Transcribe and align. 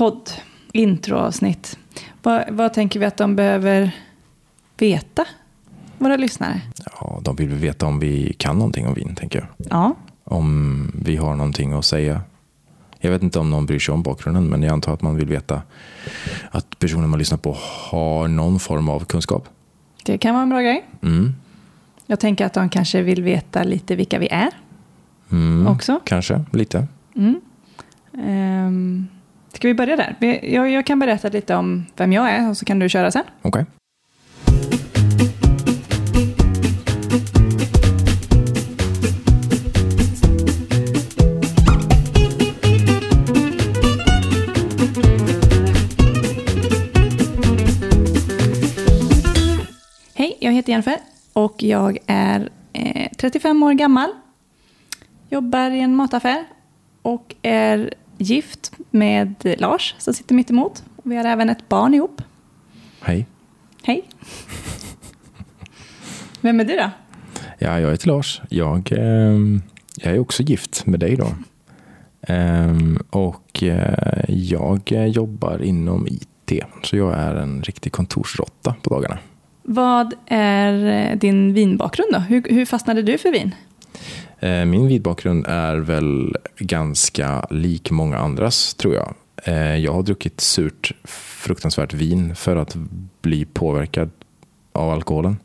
podd, 0.00 0.30
introavsnitt. 0.72 1.78
Vad, 2.22 2.44
vad 2.50 2.72
tänker 2.74 3.00
vi 3.00 3.06
att 3.06 3.16
de 3.16 3.36
behöver 3.36 3.96
veta, 4.78 5.24
våra 5.98 6.16
lyssnare? 6.16 6.60
Ja, 7.00 7.20
de 7.24 7.36
vill 7.36 7.48
veta 7.48 7.86
om 7.86 7.98
vi 8.00 8.32
kan 8.38 8.56
någonting 8.58 8.86
om 8.86 8.94
vin, 8.94 9.14
tänker 9.14 9.38
jag. 9.38 9.66
Ja, 9.70 9.94
Om 10.24 10.92
vi 11.04 11.16
har 11.16 11.34
någonting 11.36 11.72
att 11.72 11.84
säga. 11.84 12.20
Jag 12.98 13.10
vet 13.10 13.22
inte 13.22 13.38
om 13.38 13.50
någon 13.50 13.66
bryr 13.66 13.78
sig 13.78 13.92
om 13.92 14.02
bakgrunden, 14.02 14.44
men 14.46 14.62
jag 14.62 14.72
antar 14.72 14.94
att 14.94 15.02
man 15.02 15.16
vill 15.16 15.26
veta 15.28 15.62
att 16.50 16.78
personen 16.78 17.08
man 17.10 17.18
lyssnar 17.18 17.38
på 17.38 17.56
har 17.90 18.28
någon 18.28 18.60
form 18.60 18.88
av 18.88 19.04
kunskap. 19.04 19.48
det 20.04 20.18
kan 20.18 20.34
vara 20.34 20.42
en 20.42 20.48
bra 20.50 20.60
grej. 20.60 20.88
Mm. 21.02 21.34
Jag 22.06 22.20
tänker 22.20 22.46
att 22.46 22.54
de 22.54 22.68
kanske 22.68 23.02
vill 23.02 23.22
veta 23.22 23.62
lite 23.62 23.96
vilka 23.96 24.18
vi 24.18 24.28
är 24.30 24.50
Mm. 25.32 25.66
också. 25.66 26.00
Kanske, 26.04 26.44
lite. 26.52 26.86
Um, 28.12 29.08
ska 29.52 29.68
vi 29.68 29.74
börja 29.74 29.96
där? 29.96 30.16
Jag, 30.42 30.70
jag 30.70 30.86
kan 30.86 30.98
berätta 30.98 31.28
lite 31.28 31.54
om 31.54 31.86
vem 31.96 32.12
jag 32.12 32.30
är 32.30 32.50
och 32.50 32.56
så 32.56 32.64
kan 32.64 32.78
du 32.78 32.88
köra 32.88 33.10
sen. 33.10 33.24
Okej. 33.42 33.66
Hej, 50.14 50.36
jag 50.40 50.52
heter 50.52 50.70
Jennifer 50.72 50.96
och 51.32 51.62
jag 51.62 51.98
är 52.06 52.48
eh, 52.72 53.08
35 53.16 53.62
år 53.62 53.72
gammal. 53.72 54.10
Jobbar 55.28 55.70
i 55.70 55.80
en 55.80 55.96
mataffär 55.96 56.44
och 57.02 57.34
är 57.42 57.94
gift 58.20 58.72
med 58.90 59.54
Lars 59.58 59.94
som 59.98 60.14
sitter 60.14 60.34
mitt 60.34 60.50
emot. 60.50 60.82
Vi 61.02 61.16
har 61.16 61.24
även 61.24 61.50
ett 61.50 61.68
barn 61.68 61.94
ihop. 61.94 62.22
Hej. 63.00 63.26
Hej. 63.82 64.02
Vem 66.40 66.60
är 66.60 66.64
du 66.64 66.76
då? 66.76 66.90
Ja, 67.58 67.80
jag 67.80 67.90
heter 67.90 68.08
Lars. 68.08 68.40
Jag, 68.48 68.92
ehm, 68.92 69.62
jag 69.96 70.14
är 70.14 70.18
också 70.18 70.42
gift 70.42 70.86
med 70.86 71.00
dig 71.00 71.16
då. 71.16 71.26
Ehm, 72.22 72.98
och 73.10 73.62
eh, 73.62 74.24
jag 74.28 74.92
eh, 74.92 75.06
jobbar 75.06 75.62
inom 75.62 76.06
IT. 76.06 76.62
Så 76.82 76.96
jag 76.96 77.18
är 77.18 77.34
en 77.34 77.62
riktig 77.62 77.92
kontorsrotta 77.92 78.74
på 78.82 78.90
dagarna. 78.90 79.18
Vad 79.62 80.14
är 80.26 81.08
eh, 81.10 81.18
din 81.18 81.54
vinbakgrund 81.54 82.12
då? 82.12 82.18
Hur, 82.18 82.42
hur 82.50 82.64
fastnade 82.64 83.02
du 83.02 83.18
för 83.18 83.32
vin? 83.32 83.54
Eh, 84.40 84.64
min 84.64 84.86
vidbakgrund 84.86 85.46
är 85.48 85.76
väl 85.76 86.36
ganska 86.58 87.46
lik 87.50 87.90
många 87.90 88.18
andras, 88.18 88.74
tror 88.74 88.94
jag. 88.94 89.14
Eh, 89.44 89.76
jag 89.76 89.92
har 89.92 90.02
druckit 90.02 90.40
surt, 90.40 90.92
fruktansvärt 91.04 91.94
vin 91.94 92.34
för 92.34 92.56
att 92.56 92.76
bli 93.22 93.44
påverkad 93.44 94.10
av 94.72 94.90
alkoholen 94.90 95.36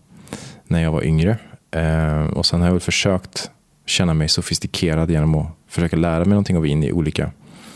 när 0.67 0.83
jag 0.83 0.91
var 0.91 1.03
yngre. 1.03 1.37
Eh, 1.71 2.25
och 2.25 2.45
sen 2.45 2.59
har 2.59 2.67
jag 2.67 2.73
väl 2.73 2.81
försökt 2.81 3.51
känna 3.85 4.13
mig 4.13 4.29
sofistikerad 4.29 5.11
genom 5.11 5.35
att 5.35 5.47
försöka 5.67 5.95
lära 5.95 6.19
mig 6.19 6.29
någonting 6.29 6.57
av 6.57 6.63
vin 6.63 6.83
i 6.83 6.91
olika 6.91 7.31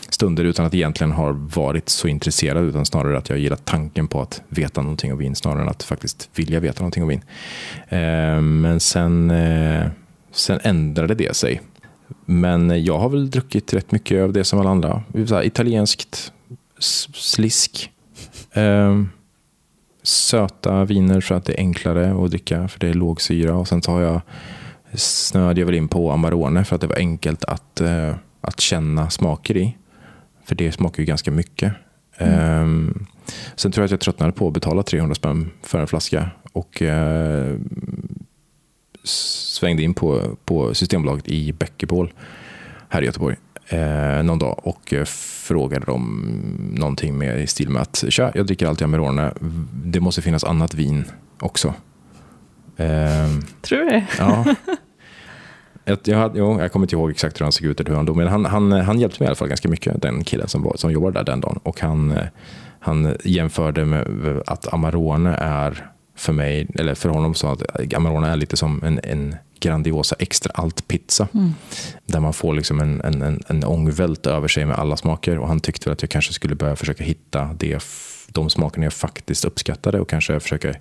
stunder 0.08 0.44
utan 0.44 0.66
att 0.66 0.74
egentligen 0.74 1.12
ha 1.12 1.32
varit 1.32 1.88
så 1.88 2.08
intresserad 2.08 2.64
utan 2.64 2.86
snarare 2.86 3.18
att 3.18 3.28
jag 3.28 3.38
gillat 3.38 3.64
tanken 3.64 4.08
på 4.08 4.22
att 4.22 4.42
veta 4.48 4.82
någonting 4.82 5.12
om 5.12 5.18
vin 5.18 5.36
snarare 5.36 5.62
än 5.62 5.68
att 5.68 5.82
faktiskt 5.82 6.28
vilja 6.34 6.60
veta 6.60 6.80
någonting 6.80 7.02
om 7.02 7.08
vin. 7.08 7.22
Men 8.42 8.80
sen, 8.80 9.32
sen 10.32 10.60
ändrade 10.62 11.14
det 11.14 11.36
sig. 11.36 11.60
Men 12.24 12.84
jag 12.84 12.98
har 12.98 13.08
väl 13.08 13.30
druckit 13.30 13.74
rätt 13.74 13.92
mycket 13.92 14.22
av 14.22 14.32
det 14.32 14.44
som 14.44 14.60
alla 14.60 14.70
andra. 14.70 15.02
Så 15.26 15.34
här, 15.34 15.44
italienskt, 15.44 16.32
slisk, 17.14 17.90
eh, 18.52 19.02
söta 20.02 20.84
viner 20.84 21.20
för 21.20 21.34
att 21.34 21.44
det 21.44 21.52
är 21.52 21.58
enklare 21.58 22.24
att 22.24 22.30
dricka 22.30 22.68
för 22.68 22.80
det 22.80 22.88
är 22.88 22.94
låg 22.94 23.20
syra. 23.20 23.54
Och 23.54 23.68
sen 23.68 23.80
tar 23.80 24.00
jag, 24.00 24.20
snöade 24.94 25.60
jag 25.60 25.66
väl 25.66 25.74
in 25.74 25.88
på 25.88 26.10
Amarone 26.10 26.64
för 26.64 26.74
att 26.74 26.80
det 26.80 26.86
var 26.86 26.96
enkelt 26.96 27.44
att, 27.44 27.80
eh, 27.80 28.14
att 28.40 28.60
känna 28.60 29.10
smaker 29.10 29.56
i. 29.56 29.76
För 30.44 30.54
det 30.54 30.72
smakar 30.72 31.02
ju 31.02 31.06
ganska 31.06 31.30
mycket. 31.30 31.72
Ehm, 32.16 33.06
sen 33.56 33.72
tror 33.72 33.82
jag 33.82 33.86
att 33.86 33.90
jag 33.90 34.00
tröttnade 34.00 34.32
på 34.32 34.46
att 34.48 34.54
betala 34.54 34.82
300 34.82 35.14
spänn 35.14 35.50
för 35.62 35.78
en 35.78 35.86
flaska. 35.86 36.30
Och 36.52 36.82
eh, 36.82 37.56
svängde 39.04 39.82
in 39.82 39.94
på, 39.94 40.36
på 40.44 40.74
Systembolaget 40.74 41.28
i 41.28 41.52
Bäckebål 41.52 42.12
här 42.88 43.02
i 43.02 43.06
Göteborg 43.06 43.36
eh, 43.68 44.22
någon 44.22 44.38
dag 44.38 44.60
och 44.62 44.92
eh, 44.94 45.04
frågade 45.04 45.86
dem 45.86 46.32
någonting 46.74 47.18
med 47.18 47.40
i 47.40 47.46
stil 47.46 47.68
med 47.68 47.82
att 47.82 48.04
tja, 48.08 48.32
jag 48.34 48.46
dricker 48.46 48.66
alltid 48.66 48.84
Amarone. 48.84 49.32
Det 49.84 50.00
måste 50.00 50.22
finnas 50.22 50.44
annat 50.44 50.74
vin 50.74 51.04
också. 51.40 51.74
Ehm, 52.76 53.42
Tror 53.62 53.78
du 53.78 53.88
det? 53.88 54.06
Ja. 54.18 54.54
Jag, 55.84 55.98
jag, 56.04 56.32
jo, 56.34 56.60
jag 56.60 56.72
kommer 56.72 56.84
inte 56.86 56.94
ihåg 56.94 57.10
exakt 57.10 57.40
hur 57.40 57.44
han 57.44 57.52
såg 57.52 57.66
ut 57.66 57.80
eller 57.80 57.90
hur 57.90 57.96
han 57.96 58.06
dog, 58.06 58.16
men 58.16 58.28
han, 58.28 58.44
han, 58.44 58.72
han 58.72 59.00
hjälpte 59.00 59.22
mig 59.22 59.26
i 59.26 59.28
alla 59.28 59.36
fall 59.36 59.48
ganska 59.48 59.68
mycket, 59.68 60.02
den 60.02 60.24
killen 60.24 60.48
som, 60.48 60.62
var, 60.62 60.76
som 60.76 60.92
jobbade 60.92 61.18
där 61.18 61.24
den 61.24 61.40
dagen. 61.40 61.60
Och 61.62 61.80
han, 61.80 62.10
eh, 62.10 62.26
han 62.80 63.16
jämförde 63.24 63.84
med 63.84 64.42
att 64.46 64.72
Amarone 64.72 65.34
är 65.34 65.90
för 66.20 66.32
mig, 66.32 66.66
eller 66.74 66.94
för 66.94 67.08
honom 67.08 67.34
så 67.34 67.46
att 67.46 67.94
Amarone 67.94 68.28
är 68.28 68.36
lite 68.36 68.56
som 68.56 68.82
en, 68.84 69.00
en 69.02 69.36
Grandiosa 69.60 70.16
extra 70.18 70.52
allt 70.54 70.88
pizza. 70.88 71.28
Där 72.06 72.20
man 72.20 72.32
får 72.32 72.54
liksom 72.54 72.80
en, 72.80 73.00
en, 73.00 73.22
en, 73.22 73.42
en 73.48 73.64
ångvält 73.64 74.26
över 74.26 74.48
sig 74.48 74.64
med 74.64 74.78
alla 74.78 74.96
smaker. 74.96 75.38
Och 75.38 75.48
han 75.48 75.60
tyckte 75.60 75.88
väl 75.88 75.92
att 75.92 76.02
jag 76.02 76.10
kanske 76.10 76.32
skulle 76.32 76.54
börja 76.54 76.76
försöka 76.76 77.04
hitta 77.04 77.56
det, 77.58 77.84
de 78.28 78.50
smakerna 78.50 78.86
jag 78.86 78.92
faktiskt 78.92 79.44
uppskattade 79.44 80.00
och 80.00 80.08
kanske 80.08 80.40
försöka 80.40 80.74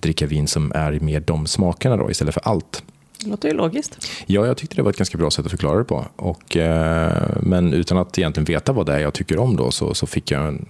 dricka 0.00 0.26
vin 0.26 0.46
som 0.46 0.72
är 0.74 1.00
mer 1.00 1.20
de 1.20 1.46
smakerna 1.46 1.96
då 1.96 2.10
istället 2.10 2.34
för 2.34 2.48
allt. 2.48 2.82
Det 3.20 3.30
låter 3.30 3.48
ju 3.48 3.54
logiskt. 3.54 4.08
Ja, 4.26 4.46
jag 4.46 4.56
tyckte 4.56 4.76
det 4.76 4.82
var 4.82 4.90
ett 4.90 4.96
ganska 4.96 5.18
bra 5.18 5.30
sätt 5.30 5.44
att 5.44 5.50
förklara 5.50 5.78
det 5.78 5.84
på. 5.84 6.06
Och, 6.16 6.56
eh, 6.56 7.36
men 7.40 7.72
utan 7.72 7.98
att 7.98 8.18
egentligen 8.18 8.44
veta 8.44 8.72
vad 8.72 8.86
det 8.86 8.94
är 8.94 8.98
jag 8.98 9.14
tycker 9.14 9.38
om 9.38 9.56
då 9.56 9.70
så, 9.70 9.94
så, 9.94 10.06
fick, 10.06 10.30
jag 10.30 10.48
en, 10.48 10.68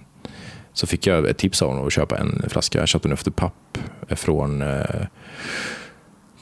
så 0.77 0.87
fick 0.87 1.07
jag 1.07 1.29
ett 1.29 1.37
tips 1.37 1.61
av 1.61 1.69
honom 1.69 1.87
att 1.87 1.93
köpa 1.93 2.17
en 2.17 2.45
flaska 2.49 2.87
Chateauneuf 2.87 3.23
de 3.23 3.31
Pape 3.31 3.79
från 4.09 4.61
eh, 4.61 5.05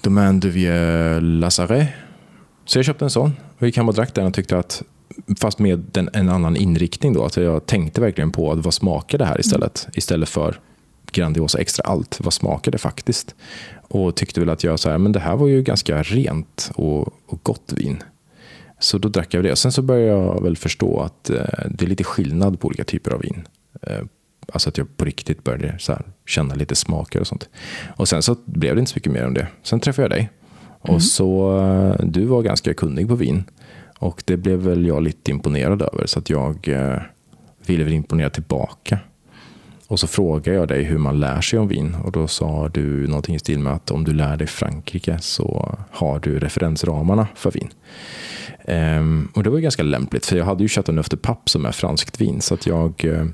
Domaine 0.02 0.40
de 0.40 0.50
Vieux 0.50 1.22
Lazaret. 1.22 1.88
Så 2.66 2.78
jag 2.78 2.86
köpte 2.86 3.06
en 3.06 3.10
sån 3.10 3.32
och 3.58 3.66
gick 3.66 3.78
hem 3.78 3.90
och 3.90 3.94
drack 3.94 4.16
den 4.16 4.26
och 4.26 4.34
tyckte 4.34 4.58
att 4.58 4.84
fast 5.40 5.60
med 5.60 5.86
den, 5.92 6.10
en 6.14 6.30
annan 6.30 6.56
inriktning 6.56 7.14
då, 7.14 7.26
att 7.26 7.38
jag 7.38 7.66
tänkte 7.66 8.02
verkligen 8.02 8.32
på 8.32 8.52
att 8.52 8.60
vad 8.60 8.74
smakar 8.74 9.18
det 9.18 9.26
här 9.26 9.40
istället? 9.40 9.88
Istället 9.94 10.30
för 10.30 10.60
Grandiosa 11.12 11.60
extra 11.60 11.84
allt. 11.84 12.20
Vad 12.20 12.34
smakar 12.34 12.72
det 12.72 12.78
faktiskt? 12.78 13.36
Och 13.82 14.16
tyckte 14.16 14.40
väl 14.40 14.50
att 14.50 14.64
jag 14.64 14.80
så 14.80 14.90
här, 14.90 14.98
men 14.98 15.12
det 15.12 15.20
här 15.20 15.36
var 15.36 15.48
ju 15.48 15.62
ganska 15.62 16.04
rent 16.04 16.72
och, 16.76 17.02
och 17.28 17.40
gott 17.44 17.74
vin. 17.76 18.04
Så 18.80 18.98
då 18.98 19.10
drack 19.10 19.34
jag 19.34 19.44
det. 19.44 19.52
Och 19.52 19.58
sen 19.58 19.72
så 19.72 19.82
började 19.82 20.12
jag 20.12 20.44
väl 20.44 20.58
förstå 20.58 21.00
att 21.00 21.30
eh, 21.30 21.38
det 21.70 21.86
är 21.86 21.90
lite 21.90 22.04
skillnad 22.04 22.60
på 22.60 22.68
olika 22.68 22.84
typer 22.84 23.12
av 23.12 23.22
vin. 23.22 23.48
Eh, 23.82 24.02
alltså 24.54 24.70
att 24.70 24.78
jag 24.78 24.98
på 24.98 25.06
riktigt 25.06 25.44
började 25.44 25.80
så 25.80 25.92
här, 25.92 26.02
känna 26.26 26.56
lite 26.56 26.76
smaker 26.76 27.20
och 27.20 27.28
sånt. 27.28 27.50
Och 27.96 28.08
sen 28.08 28.22
så 28.22 28.36
blev 28.46 28.76
det 28.76 28.80
inte 28.80 28.92
så 28.92 28.98
mycket 28.98 29.12
mer 29.12 29.28
om 29.28 29.34
det. 29.34 29.48
Sen 29.64 29.80
träffade 29.80 30.04
jag 30.04 30.12
dig. 30.12 30.30
Och 30.82 31.04
så, 31.04 31.60
eh, 31.60 32.06
du 32.06 32.26
var 32.26 32.42
ganska 32.42 32.74
kunnig 32.74 33.08
på 33.08 33.16
vin. 33.16 33.44
Och 34.00 34.24
det 34.26 34.38
blev 34.38 34.60
väl 34.60 34.86
jag 34.86 35.04
lite 35.04 35.32
imponerad 35.32 35.82
över. 35.82 36.06
Så 36.06 36.20
att 36.20 36.30
jag 36.30 36.68
eh, 36.68 37.02
ville 37.66 37.84
väl 37.84 37.94
imponera 37.94 38.30
tillbaka. 38.30 39.00
Och 39.88 40.00
så 40.00 40.08
frågade 40.08 40.58
jag 40.58 40.68
dig 40.68 40.84
hur 40.84 40.98
man 40.98 41.20
lär 41.20 41.42
sig 41.42 41.60
om 41.60 41.68
vin 41.68 41.96
och 41.96 42.12
då 42.12 42.28
sa 42.28 42.70
du 42.70 43.08
någonting 43.08 43.36
i 43.36 43.40
stil 43.40 43.60
med 43.60 43.74
att 43.74 43.92
om 43.92 44.04
du 44.04 44.14
lär 44.14 44.38
dig 44.38 44.48
Frankrike 44.48 45.18
så 45.20 45.78
har 45.92 46.20
du 46.20 46.40
referensramarna 46.40 47.28
för 47.36 47.52
vin. 47.52 47.70
Ehm, 48.66 49.32
och 49.34 49.44
det 49.44 49.50
var 49.50 49.58
ju 49.58 49.64
ganska 49.64 49.84
lämpligt 49.84 50.26
för 50.26 50.38
jag 50.38 50.46
hade 50.46 50.64
ju 50.64 50.70
Chateauneuf 50.70 51.10
de 51.10 51.18
Pape 51.18 51.50
som 51.50 51.66
är 51.66 51.72
franskt 51.72 52.22
vin 52.22 52.42
så 52.42 52.54
att 52.54 52.66
jag, 52.66 53.06
eh, 53.06 53.26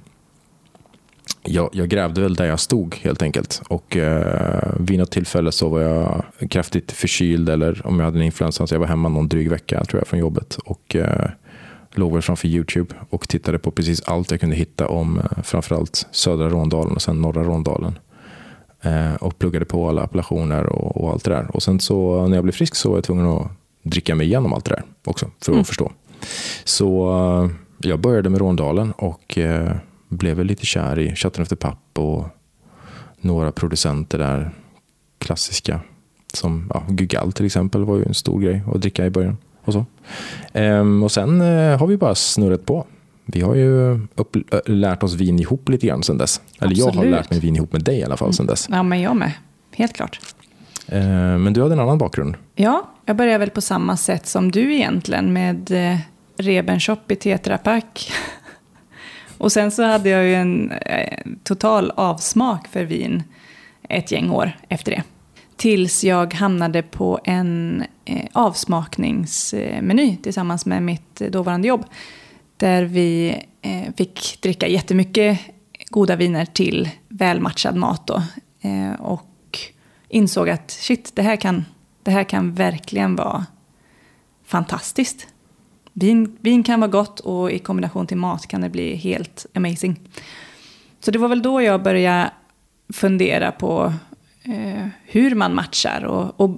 jag, 1.43 1.69
jag 1.73 1.89
grävde 1.89 2.21
väl 2.21 2.35
där 2.35 2.45
jag 2.45 2.59
stod 2.59 2.95
helt 2.95 3.21
enkelt. 3.21 3.61
Och 3.67 3.97
eh, 3.97 4.73
vid 4.79 4.99
något 4.99 5.11
tillfälle 5.11 5.51
så 5.51 5.69
var 5.69 5.81
jag 5.81 6.23
kraftigt 6.49 6.91
förkyld 6.91 7.49
eller 7.49 7.87
om 7.87 7.99
jag 7.99 8.05
hade 8.05 8.19
en 8.19 8.25
influensa 8.25 8.67
så 8.67 8.75
jag 8.75 8.79
var 8.79 8.87
hemma 8.87 9.09
någon 9.09 9.27
dryg 9.27 9.49
vecka 9.49 9.83
tror 9.83 9.99
jag 9.99 10.07
från 10.07 10.19
jobbet. 10.19 10.57
Och 10.65 10.95
eh, 10.95 11.29
låg 11.91 12.13
väl 12.13 12.21
framför 12.21 12.47
YouTube 12.47 12.95
och 13.09 13.29
tittade 13.29 13.59
på 13.59 13.71
precis 13.71 14.01
allt 14.01 14.31
jag 14.31 14.39
kunde 14.39 14.55
hitta 14.55 14.87
om 14.87 15.19
eh, 15.19 15.43
framförallt 15.43 16.07
södra 16.11 16.49
Råndalen 16.49 16.95
och 16.95 17.01
sen 17.01 17.21
norra 17.21 17.43
Råndalen. 17.43 17.99
Eh, 18.81 19.15
och 19.15 19.39
pluggade 19.39 19.65
på 19.65 19.89
alla 19.89 20.01
appellationer 20.01 20.65
och, 20.65 21.03
och 21.03 21.11
allt 21.11 21.23
det 21.23 21.31
där. 21.31 21.55
Och 21.55 21.63
sen 21.63 21.79
så 21.79 22.27
när 22.27 22.37
jag 22.37 22.43
blev 22.43 22.53
frisk 22.53 22.75
så 22.75 22.89
var 22.89 22.97
jag 22.97 23.03
tvungen 23.03 23.25
att 23.25 23.47
dricka 23.83 24.15
mig 24.15 24.27
igenom 24.27 24.53
allt 24.53 24.65
det 24.65 24.71
där 24.71 24.83
också 25.05 25.31
för 25.41 25.59
att 25.59 25.67
förstå. 25.67 25.91
Så 26.63 27.11
eh, 27.43 27.51
jag 27.89 27.99
började 27.99 28.29
med 28.29 28.39
Råndalen 28.39 28.91
och 28.91 29.37
eh, 29.37 29.75
blev 30.11 30.37
väl 30.37 30.47
lite 30.47 30.65
kär 30.65 30.99
i 30.99 31.15
Chateauneuf 31.15 31.49
de 31.49 31.55
Pape 31.55 32.01
och 32.01 32.27
några 33.21 33.51
producenter 33.51 34.17
där 34.17 34.51
klassiska. 35.19 35.79
Som 36.33 36.71
ja, 36.73 36.83
Gugal 36.89 37.31
till 37.31 37.45
exempel 37.45 37.83
var 37.83 37.97
ju 37.97 38.05
en 38.05 38.13
stor 38.13 38.41
grej 38.41 38.63
att 38.73 38.81
dricka 38.81 39.05
i 39.05 39.09
början. 39.09 39.37
Och, 39.63 39.73
så. 39.73 39.85
Ehm, 40.53 41.03
och 41.03 41.11
sen 41.11 41.41
eh, 41.41 41.79
har 41.79 41.87
vi 41.87 41.97
bara 41.97 42.15
snurrat 42.15 42.65
på. 42.65 42.85
Vi 43.25 43.41
har 43.41 43.55
ju 43.55 43.99
upp, 44.15 44.35
lärt 44.65 45.03
oss 45.03 45.13
vin 45.13 45.39
ihop 45.39 45.69
lite 45.69 45.87
grann 45.87 46.03
sedan 46.03 46.17
dess. 46.17 46.41
Eller 46.59 46.71
Absolut. 46.71 46.95
jag 46.95 47.01
har 47.01 47.05
lärt 47.09 47.29
mig 47.29 47.39
vin 47.39 47.55
ihop 47.55 47.73
med 47.73 47.83
dig 47.83 47.99
i 47.99 48.03
alla 48.03 48.17
fall 48.17 48.33
sedan 48.33 48.45
dess. 48.45 48.67
Ja, 48.69 48.83
men 48.83 49.01
jag 49.01 49.15
med. 49.15 49.31
Helt 49.75 49.93
klart. 49.93 50.19
Eh, 50.87 51.37
men 51.37 51.53
du 51.53 51.61
hade 51.61 51.73
en 51.73 51.79
annan 51.79 51.97
bakgrund. 51.97 52.35
Ja, 52.55 52.89
jag 53.05 53.15
började 53.15 53.37
väl 53.37 53.49
på 53.49 53.61
samma 53.61 53.97
sätt 53.97 54.27
som 54.27 54.51
du 54.51 54.73
egentligen 54.75 55.33
med 55.33 55.71
eh, 55.71 55.97
Rebenshop 56.37 57.11
i 57.11 57.15
Tetra 57.15 57.57
Pak. 57.57 58.11
Och 59.41 59.51
sen 59.51 59.71
så 59.71 59.83
hade 59.83 60.09
jag 60.09 60.25
ju 60.25 60.35
en 60.35 60.71
eh, 60.71 61.17
total 61.43 61.91
avsmak 61.95 62.67
för 62.67 62.83
vin 62.83 63.23
ett 63.89 64.11
gäng 64.11 64.29
år 64.29 64.51
efter 64.69 64.91
det. 64.91 65.03
Tills 65.55 66.03
jag 66.03 66.33
hamnade 66.33 66.81
på 66.81 67.19
en 67.23 67.83
eh, 68.05 68.25
avsmakningsmeny 68.31 70.17
tillsammans 70.17 70.65
med 70.65 70.83
mitt 70.83 71.15
dåvarande 71.15 71.67
jobb. 71.67 71.85
Där 72.57 72.83
vi 72.83 73.37
eh, 73.61 73.93
fick 73.97 74.41
dricka 74.41 74.67
jättemycket 74.67 75.39
goda 75.89 76.15
viner 76.15 76.45
till 76.45 76.89
välmatchad 77.07 77.75
mat. 77.75 78.07
Då. 78.07 78.23
Och 78.99 79.59
insåg 80.09 80.49
att 80.49 80.71
shit, 80.71 81.11
det 81.15 81.21
här, 81.21 81.35
kan, 81.35 81.65
det 82.03 82.11
här 82.11 82.23
kan 82.23 82.53
verkligen 82.53 83.15
vara 83.15 83.45
fantastiskt. 84.45 85.27
Vin, 85.93 86.37
vin 86.41 86.63
kan 86.63 86.79
vara 86.79 86.91
gott 86.91 87.19
och 87.19 87.51
i 87.51 87.59
kombination 87.59 88.07
till 88.07 88.17
mat 88.17 88.47
kan 88.47 88.61
det 88.61 88.69
bli 88.69 88.95
helt 88.95 89.45
amazing. 89.53 89.99
Så 90.99 91.11
det 91.11 91.19
var 91.19 91.27
väl 91.27 91.41
då 91.41 91.61
jag 91.61 91.83
började 91.83 92.31
fundera 92.93 93.51
på 93.51 93.93
eh, 94.43 94.87
hur 95.05 95.35
man 95.35 95.55
matchar 95.55 96.03
och, 96.03 96.39
och 96.41 96.57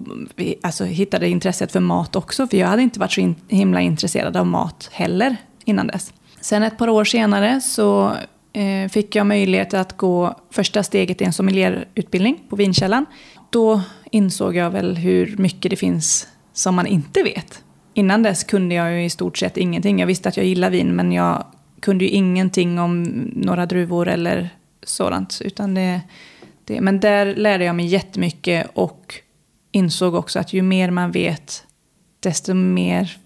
alltså, 0.62 0.86
hittade 0.86 1.30
intresset 1.30 1.72
för 1.72 1.80
mat 1.80 2.16
också. 2.16 2.48
För 2.48 2.58
jag 2.58 2.68
hade 2.68 2.82
inte 2.82 3.00
varit 3.00 3.12
så 3.12 3.22
in, 3.22 3.36
himla 3.48 3.82
intresserad 3.82 4.38
av 4.38 4.46
mat 4.46 4.90
heller 4.92 5.38
innan 5.66 5.88
dess. 5.88 6.14
Sen 6.42 6.64
ett 6.64 6.78
par 6.78 6.90
år 6.90 7.04
senare 7.04 7.62
så 7.62 8.14
eh, 8.54 8.90
fick 8.90 9.16
jag 9.16 9.28
möjlighet 9.28 9.74
att 9.74 9.98
gå 9.98 10.40
första 10.52 10.84
steget 10.84 11.22
i 11.22 11.24
en 11.24 11.34
sommelierutbildning 11.34 12.40
på 12.50 12.56
Vinkällan. 12.56 13.06
Då 13.50 13.82
insåg 14.12 14.56
jag 14.56 14.72
väl 14.72 14.98
hur 14.98 15.38
mycket 15.38 15.70
det 15.70 15.76
finns 15.76 16.28
som 16.54 16.76
man 16.76 16.88
inte 16.88 17.24
vet. 17.24 17.64
Innan 17.94 18.24
dess 18.24 18.44
kunde 18.44 18.76
jag 18.76 18.94
ju 18.94 19.06
i 19.06 19.10
stort 19.10 19.38
sett 19.38 19.58
ingenting. 19.58 20.00
Jag 20.00 20.08
visste 20.08 20.30
att 20.30 20.38
jag 20.38 20.46
gillar 20.46 20.70
vin 20.70 20.96
men 20.96 21.12
jag 21.12 21.46
kunde 21.80 22.04
ju 22.06 22.10
ingenting 22.10 22.80
om 22.80 23.04
några 23.36 23.66
druvor 23.66 24.08
eller 24.08 24.50
sådant. 24.84 25.42
Utan 25.46 25.74
det, 25.74 26.02
det, 26.66 26.82
men 26.82 27.00
där 27.00 27.36
lärde 27.36 27.64
jag 27.64 27.76
mig 27.76 27.86
jättemycket 27.86 28.68
och 28.74 29.16
insåg 29.72 30.16
också 30.16 30.40
att 30.40 30.54
ju 30.54 30.62
mer 30.62 30.92
man 30.92 31.12
vet 31.12 31.66
desto 32.20 32.54
mer 32.54 33.18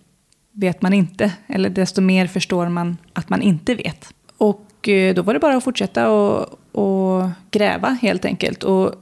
vet 0.52 0.82
man 0.82 0.94
inte. 0.94 1.34
Eller 1.48 1.70
desto 1.70 2.02
mer 2.02 2.28
förstår 2.28 2.70
man 2.70 2.98
att 3.14 3.30
man 3.30 3.42
inte 3.42 3.76
vet. 3.76 4.14
Och 4.38 4.90
eh, 4.90 5.16
då 5.16 5.22
var 5.22 5.34
det 5.34 5.40
bara 5.40 5.58
att 5.58 5.64
fortsätta 5.64 6.10
och, 6.12 6.60
och 6.72 7.30
gräva 7.52 7.90
helt 8.02 8.26
enkelt. 8.26 8.64
Och 8.64 8.96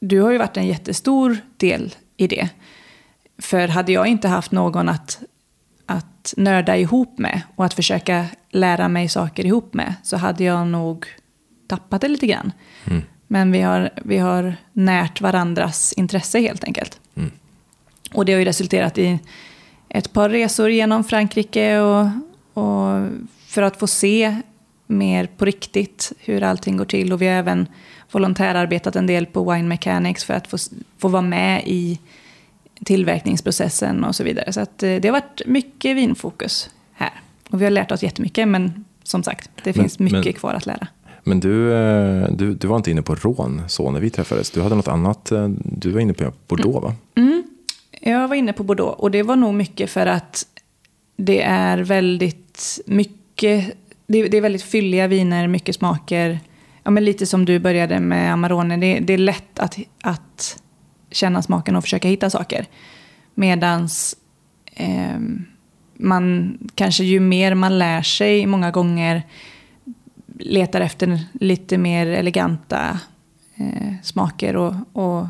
du 0.00 0.20
har 0.20 0.30
ju 0.30 0.38
varit 0.38 0.56
en 0.56 0.66
jättestor 0.66 1.38
del 1.56 1.94
i 2.16 2.26
det. 2.26 2.48
För 3.38 3.68
hade 3.68 3.92
jag 3.92 4.06
inte 4.06 4.28
haft 4.28 4.52
någon 4.52 4.88
att, 4.88 5.22
att 5.86 6.34
nörda 6.36 6.76
ihop 6.76 7.18
med 7.18 7.40
och 7.56 7.64
att 7.64 7.74
försöka 7.74 8.26
lära 8.50 8.88
mig 8.88 9.08
saker 9.08 9.46
ihop 9.46 9.74
med 9.74 9.94
så 10.02 10.16
hade 10.16 10.44
jag 10.44 10.66
nog 10.66 11.06
tappat 11.68 12.00
det 12.00 12.08
lite 12.08 12.26
grann. 12.26 12.52
Mm. 12.84 13.02
Men 13.26 13.52
vi 13.52 13.60
har, 13.60 13.90
vi 14.04 14.18
har 14.18 14.56
närt 14.72 15.20
varandras 15.20 15.92
intresse 15.92 16.40
helt 16.40 16.64
enkelt. 16.64 17.00
Mm. 17.14 17.30
Och 18.12 18.24
det 18.24 18.32
har 18.32 18.38
ju 18.38 18.44
resulterat 18.44 18.98
i 18.98 19.18
ett 19.88 20.12
par 20.12 20.28
resor 20.28 20.70
genom 20.70 21.04
Frankrike 21.04 21.78
och, 21.78 22.06
och 22.54 23.08
för 23.46 23.62
att 23.62 23.76
få 23.76 23.86
se 23.86 24.36
mer 24.86 25.26
på 25.26 25.44
riktigt 25.44 26.12
hur 26.18 26.42
allting 26.42 26.76
går 26.76 26.84
till. 26.84 27.12
Och 27.12 27.22
vi 27.22 27.26
har 27.26 27.34
även 27.34 27.66
volontärarbetat 28.10 28.96
en 28.96 29.06
del 29.06 29.26
på 29.26 29.52
Wine 29.52 29.68
Mechanics 29.68 30.24
för 30.24 30.34
att 30.34 30.46
få, 30.46 30.56
få 30.98 31.08
vara 31.08 31.22
med 31.22 31.62
i 31.66 31.98
tillverkningsprocessen 32.84 34.04
och 34.04 34.14
så 34.14 34.24
vidare. 34.24 34.52
Så 34.52 34.60
att, 34.60 34.82
eh, 34.82 34.96
det 34.96 35.08
har 35.08 35.12
varit 35.12 35.42
mycket 35.46 35.96
vinfokus 35.96 36.70
här. 36.92 37.12
Och 37.50 37.60
vi 37.60 37.64
har 37.64 37.70
lärt 37.70 37.92
oss 37.92 38.02
jättemycket, 38.02 38.48
men 38.48 38.84
som 39.02 39.22
sagt, 39.22 39.50
det 39.64 39.72
finns 39.72 39.98
mycket 39.98 40.24
men, 40.24 40.32
kvar 40.32 40.54
att 40.54 40.66
lära. 40.66 40.86
Men 41.24 41.40
du, 41.40 41.72
eh, 41.72 42.28
du, 42.30 42.54
du 42.54 42.66
var 42.66 42.76
inte 42.76 42.90
inne 42.90 43.02
på 43.02 43.14
rån 43.14 43.62
så 43.68 43.90
när 43.90 44.00
vi 44.00 44.10
träffades. 44.10 44.50
Du 44.50 44.62
hade 44.62 44.74
något 44.74 44.88
annat, 44.88 45.32
eh, 45.32 45.48
du 45.64 45.90
var 45.90 46.00
inne 46.00 46.12
på 46.12 46.32
Bordeaux 46.48 46.82
va? 46.82 46.94
Mm. 47.14 47.42
Jag 48.00 48.28
var 48.28 48.36
inne 48.36 48.52
på 48.52 48.62
Bordeaux 48.62 48.98
och 48.98 49.10
det 49.10 49.22
var 49.22 49.36
nog 49.36 49.54
mycket 49.54 49.90
för 49.90 50.06
att 50.06 50.46
det 51.16 51.42
är 51.42 51.78
väldigt 51.78 52.80
mycket, 52.86 53.76
det 54.06 54.36
är, 54.36 54.40
väldigt 54.40 54.62
fylliga 54.62 55.06
viner, 55.06 55.48
mycket 55.48 55.74
smaker. 55.74 56.40
Ja, 56.82 56.90
men 56.90 57.04
lite 57.04 57.26
som 57.26 57.44
du 57.44 57.58
började 57.58 58.00
med 58.00 58.32
Amarone, 58.32 58.76
det, 58.76 58.98
det 59.00 59.12
är 59.12 59.18
lätt 59.18 59.58
att, 59.58 59.78
att 60.02 60.62
känna 61.10 61.42
smaken 61.42 61.76
och 61.76 61.82
försöka 61.82 62.08
hitta 62.08 62.30
saker. 62.30 62.66
Medans 63.34 64.16
eh, 64.74 65.18
man 65.98 66.58
kanske 66.74 67.04
ju 67.04 67.20
mer 67.20 67.54
man 67.54 67.78
lär 67.78 68.02
sig 68.02 68.46
många 68.46 68.70
gånger 68.70 69.22
letar 70.38 70.80
efter 70.80 71.20
lite 71.32 71.78
mer 71.78 72.06
eleganta 72.06 73.00
eh, 73.54 73.92
smaker 74.02 74.56
och, 74.56 74.74
och, 74.92 75.26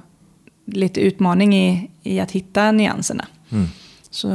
lite 0.72 1.00
utmaning 1.00 1.54
i, 1.56 1.90
i 2.02 2.20
att 2.20 2.30
hitta 2.30 2.72
nyanserna. 2.72 3.26
Mm. 3.50 3.66
Så 4.10 4.28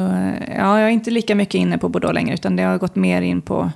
ja, 0.58 0.80
jag 0.80 0.82
är 0.82 0.90
inte 0.90 1.12
lika 1.12 1.36
mycket 1.36 1.56
inne 1.56 1.78
på 1.78 1.90
Bordeaux 1.90 2.14
längre 2.14 2.34
utan 2.34 2.56
det 2.56 2.64
har 2.64 2.78
gått 2.78 2.96
mer 2.96 3.22
in 3.22 3.42
på, 3.42 3.72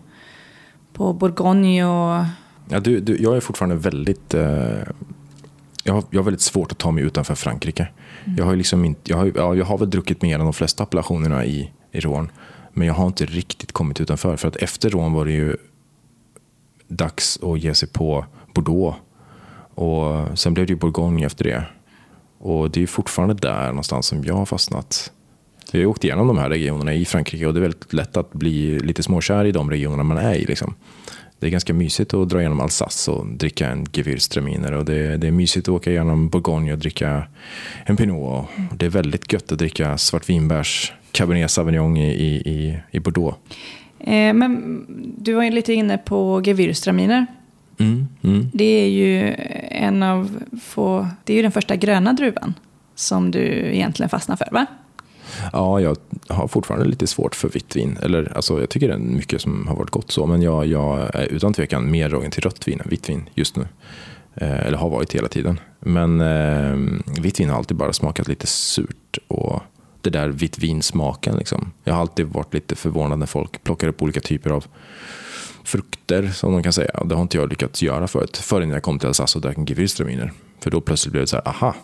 på 0.94 1.14
Bourgogne 1.14 1.86
och... 1.86 2.26
Ja, 2.70 2.80
du, 2.80 3.00
du, 3.00 3.18
jag 3.22 3.38
är 3.38 3.40
fortfarande 3.40 3.76
väldigt... 3.76 4.34
Eh, 4.34 4.78
jag, 5.88 5.94
har, 5.94 6.04
jag 6.10 6.20
har 6.20 6.24
väldigt 6.24 6.42
svårt 6.42 6.72
att 6.72 6.78
ta 6.78 6.92
mig 6.92 7.04
utanför 7.04 7.36
Frankrike. 7.36 7.88
Mm. 8.26 8.38
Jag, 8.38 8.46
har 8.46 8.56
liksom 8.56 8.86
inte, 8.86 9.12
jag, 9.12 9.18
har, 9.18 9.32
ja, 9.36 9.56
jag 9.56 9.66
har 9.66 9.78
väl 9.78 9.90
druckit 9.90 10.22
mer 10.22 10.36
än 10.36 10.44
de 10.44 10.54
flesta 10.54 10.84
appellationerna 10.84 11.46
i, 11.46 11.72
i 11.92 12.00
Rån. 12.00 12.32
Men 12.74 12.88
jag 12.88 12.94
har 12.94 13.08
inte 13.08 13.26
riktigt 13.26 13.72
kommit 13.72 14.02
utanför. 14.02 14.38
För 14.38 14.48
att 14.48 14.56
efter 14.56 14.90
rån 14.90 15.14
var 15.14 15.26
det 15.26 15.32
ju 15.32 15.58
dags 16.88 17.40
att 17.44 17.60
ge 17.60 17.74
sig 17.74 17.90
på 17.90 18.26
Bordeaux. 18.54 18.98
Och 19.76 20.40
sen 20.40 20.54
blev 20.54 20.66
det 20.66 20.74
ju 20.74 20.80
Bourgogne 20.80 21.26
efter 21.26 21.44
det. 21.44 21.64
Och 22.40 22.72
det 22.72 22.84
är 22.84 22.88
fortfarande 22.88 23.34
där 23.34 23.68
någonstans 23.68 24.06
som 24.06 24.24
jag 24.24 24.34
har 24.34 24.46
fastnat. 24.46 25.12
Jag 25.72 25.80
har 25.80 25.86
åkt 25.86 26.04
igenom 26.04 26.28
de 26.28 26.38
här 26.38 26.50
regionerna 26.50 26.94
i 26.94 27.06
Frankrike 27.06 27.48
och 27.48 27.54
det 27.54 27.60
är 27.60 27.62
väldigt 27.62 27.94
lätt 27.94 28.18
att 28.18 28.34
bli 28.34 28.80
lite 28.80 29.04
småkär 29.04 29.46
i 29.46 29.52
de 29.52 29.70
regionerna 29.70 30.04
man 30.04 30.18
är 30.18 30.34
i. 30.34 30.46
Liksom. 30.46 30.76
Det 31.40 31.48
är 31.48 31.52
ganska 31.52 31.74
mysigt 31.74 32.14
att 32.14 32.30
dra 32.30 32.40
igenom 32.40 32.60
Alsace 32.60 33.12
och 33.12 33.28
dricka 33.28 33.70
en 33.70 33.86
Gewürztraminer 33.86 34.72
och 34.72 34.86
det, 34.86 35.18
det 35.18 35.28
är 35.28 35.32
mysigt 35.32 35.68
att 35.68 35.74
åka 35.74 35.92
igenom 35.92 36.30
Bourgogne 36.30 36.74
och 36.74 36.80
dricka 36.80 37.28
en 37.86 37.98
Pinot. 37.98 38.48
Och 38.72 38.78
det 38.78 38.86
är 38.86 38.90
väldigt 38.90 39.34
gött 39.34 39.52
att 39.52 39.60
dricka 39.60 39.98
svartvinbärs 39.98 40.94
Cabernet 41.12 41.52
Sauvignon 41.52 41.98
i, 41.98 42.12
i, 42.46 42.80
i 42.92 43.00
Bordeaux. 43.00 43.38
Eh, 44.00 44.34
men 44.34 44.86
du 45.18 45.34
var 45.34 45.44
ju 45.44 45.50
lite 45.50 45.74
inne 45.74 45.98
på 45.98 46.42
Gewürztraminer. 46.42 47.26
Mm, 47.80 48.08
mm. 48.24 48.50
Det 48.54 48.84
är 48.84 48.90
ju 48.90 49.36
en 49.72 50.04
av 50.04 50.40
få, 50.64 51.08
det 51.24 51.34
är 51.34 51.38
ju 51.38 51.44
den 51.44 51.52
första 51.52 51.76
gröna 51.76 52.14
druvan 52.14 52.54
som 52.96 53.32
du 53.32 53.40
egentligen 53.74 54.10
fastnar 54.10 54.36
för 54.36 54.48
va? 54.52 54.66
Ja, 55.54 55.82
jag 55.82 55.98
har 56.28 56.48
fortfarande 56.48 56.86
lite 56.86 57.08
svårt 57.08 57.36
för 57.36 57.50
vitt 57.50 57.76
vin. 57.76 57.98
Eller, 58.02 58.34
alltså, 58.36 58.60
jag 58.60 58.70
tycker 58.70 58.88
det 58.88 58.94
är 58.94 58.98
mycket 58.98 59.42
som 59.42 59.68
har 59.68 59.76
varit 59.76 59.90
gott 59.90 60.12
så, 60.12 60.26
men 60.26 60.42
jag, 60.42 60.68
jag 60.68 61.16
är 61.16 61.26
utan 61.26 61.54
tvekan 61.54 61.92
mer 61.92 62.10
dragen 62.10 62.32
till 62.32 62.44
rött 62.44 62.68
vin 62.68 62.82
än 62.82 62.90
vitt 62.90 63.10
vin 63.10 63.30
just 63.34 63.56
nu. 63.56 63.68
Eh, 64.36 64.66
eller 64.66 64.78
har 64.78 64.90
varit 64.90 65.16
hela 65.16 65.28
tiden. 65.28 65.60
Men 65.80 66.22
eh, 66.22 67.02
vitt 67.22 67.40
vin 67.40 67.50
har 67.50 67.58
alltid 67.58 67.78
bara 67.78 67.94
smakat 67.94 68.28
lite 68.28 68.48
surt 68.48 69.18
och 69.28 69.62
det 70.02 70.10
där 70.10 70.30
vitt 70.30 70.60
vinsmaken. 70.60 71.36
Liksom. 71.38 71.72
Jag 71.84 71.94
har 71.94 72.02
alltid 72.02 72.26
varit 72.26 72.54
lite 72.54 72.76
förvånad 72.76 73.20
när 73.20 73.26
folk 73.26 73.64
plockar 73.64 73.88
upp 73.88 74.02
olika 74.02 74.20
typer 74.20 74.50
av 74.50 74.66
frukter, 75.64 76.28
som 76.28 76.54
de 76.54 76.64
kan 76.64 76.74
säga. 76.74 77.04
Det 77.06 77.16
har 77.16 77.22
inte 77.22 77.38
jag 77.38 77.50
lyckats 77.50 77.84
göra 77.84 78.08
förut, 78.08 78.38
förrän 78.38 78.70
jag 78.70 78.84
kom 78.84 79.00
till 79.00 79.08
Alsace 79.08 79.38
och 79.38 79.42
drack 79.42 79.58
en 79.58 79.66
Gewürztraminer. 79.66 80.32
För 80.60 80.72
då 80.72 80.82
plötsligt 80.82 81.12
blev 81.12 81.24
det 81.24 81.28
så 81.28 81.36
här, 81.36 81.48
aha, 81.48 81.76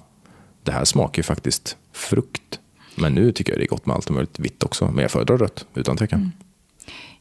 det 0.64 0.72
här 0.72 0.86
smakar 0.86 1.20
ju 1.20 1.24
faktiskt 1.24 1.78
frukt. 1.94 2.60
Men 2.96 3.14
nu 3.14 3.32
tycker 3.32 3.54
jag 3.54 3.60
det 3.60 3.66
är 3.66 3.68
gott 3.68 3.86
med 3.86 3.96
allt 3.96 4.10
möjligt 4.10 4.40
vitt 4.40 4.64
också. 4.64 4.86
Men 4.86 5.02
jag 5.02 5.12
föredrar 5.12 5.38
rött, 5.38 5.66
utan 5.74 5.98
tvekan. 5.98 6.20
Mm. 6.20 6.32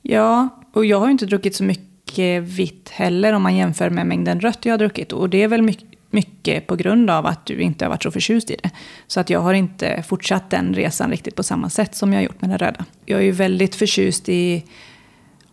Ja, 0.03 0.49
och 0.73 0.85
jag 0.85 1.01
har 1.01 1.11
inte 1.11 1.27
druckit 1.27 1.57
så 1.57 1.65
mycket 1.65 2.43
vitt 2.43 2.89
heller 2.89 3.33
om 3.33 3.43
man 3.43 3.57
jämför 3.57 3.91
med 3.91 4.07
mängden 4.07 4.41
rött 4.41 4.59
jag 4.63 4.73
har 4.73 4.79
druckit. 4.79 5.13
Och 5.13 5.31
det 5.31 5.43
är 5.43 5.49
väl 5.49 5.63
mycket, 5.63 5.89
mycket 6.11 6.67
på 6.67 6.77
grund 6.77 7.11
av 7.11 7.27
att 7.27 7.47
du 7.47 7.61
inte 7.61 7.85
har 7.85 7.91
varit 7.91 8.03
så 8.03 8.11
förtjust 8.11 8.51
i 8.51 8.57
det. 8.63 8.71
Så 9.07 9.21
att 9.21 9.31
jag 9.31 9.41
har 9.41 9.55
inte 9.55 10.05
fortsatt 10.09 10.51
den 10.51 10.75
resan 10.75 11.11
riktigt 11.11 11.37
på 11.37 11.43
samma 11.43 11.71
sätt 11.71 11.95
som 11.95 12.13
jag 12.13 12.21
har 12.21 12.25
gjort 12.25 12.41
med 12.41 12.51
den 12.51 12.59
röda. 12.59 12.85
Jag 13.07 13.21
är 13.21 13.25
ju 13.25 13.33
väldigt 13.33 13.75
förtjust 13.75 14.29
i, 14.29 14.65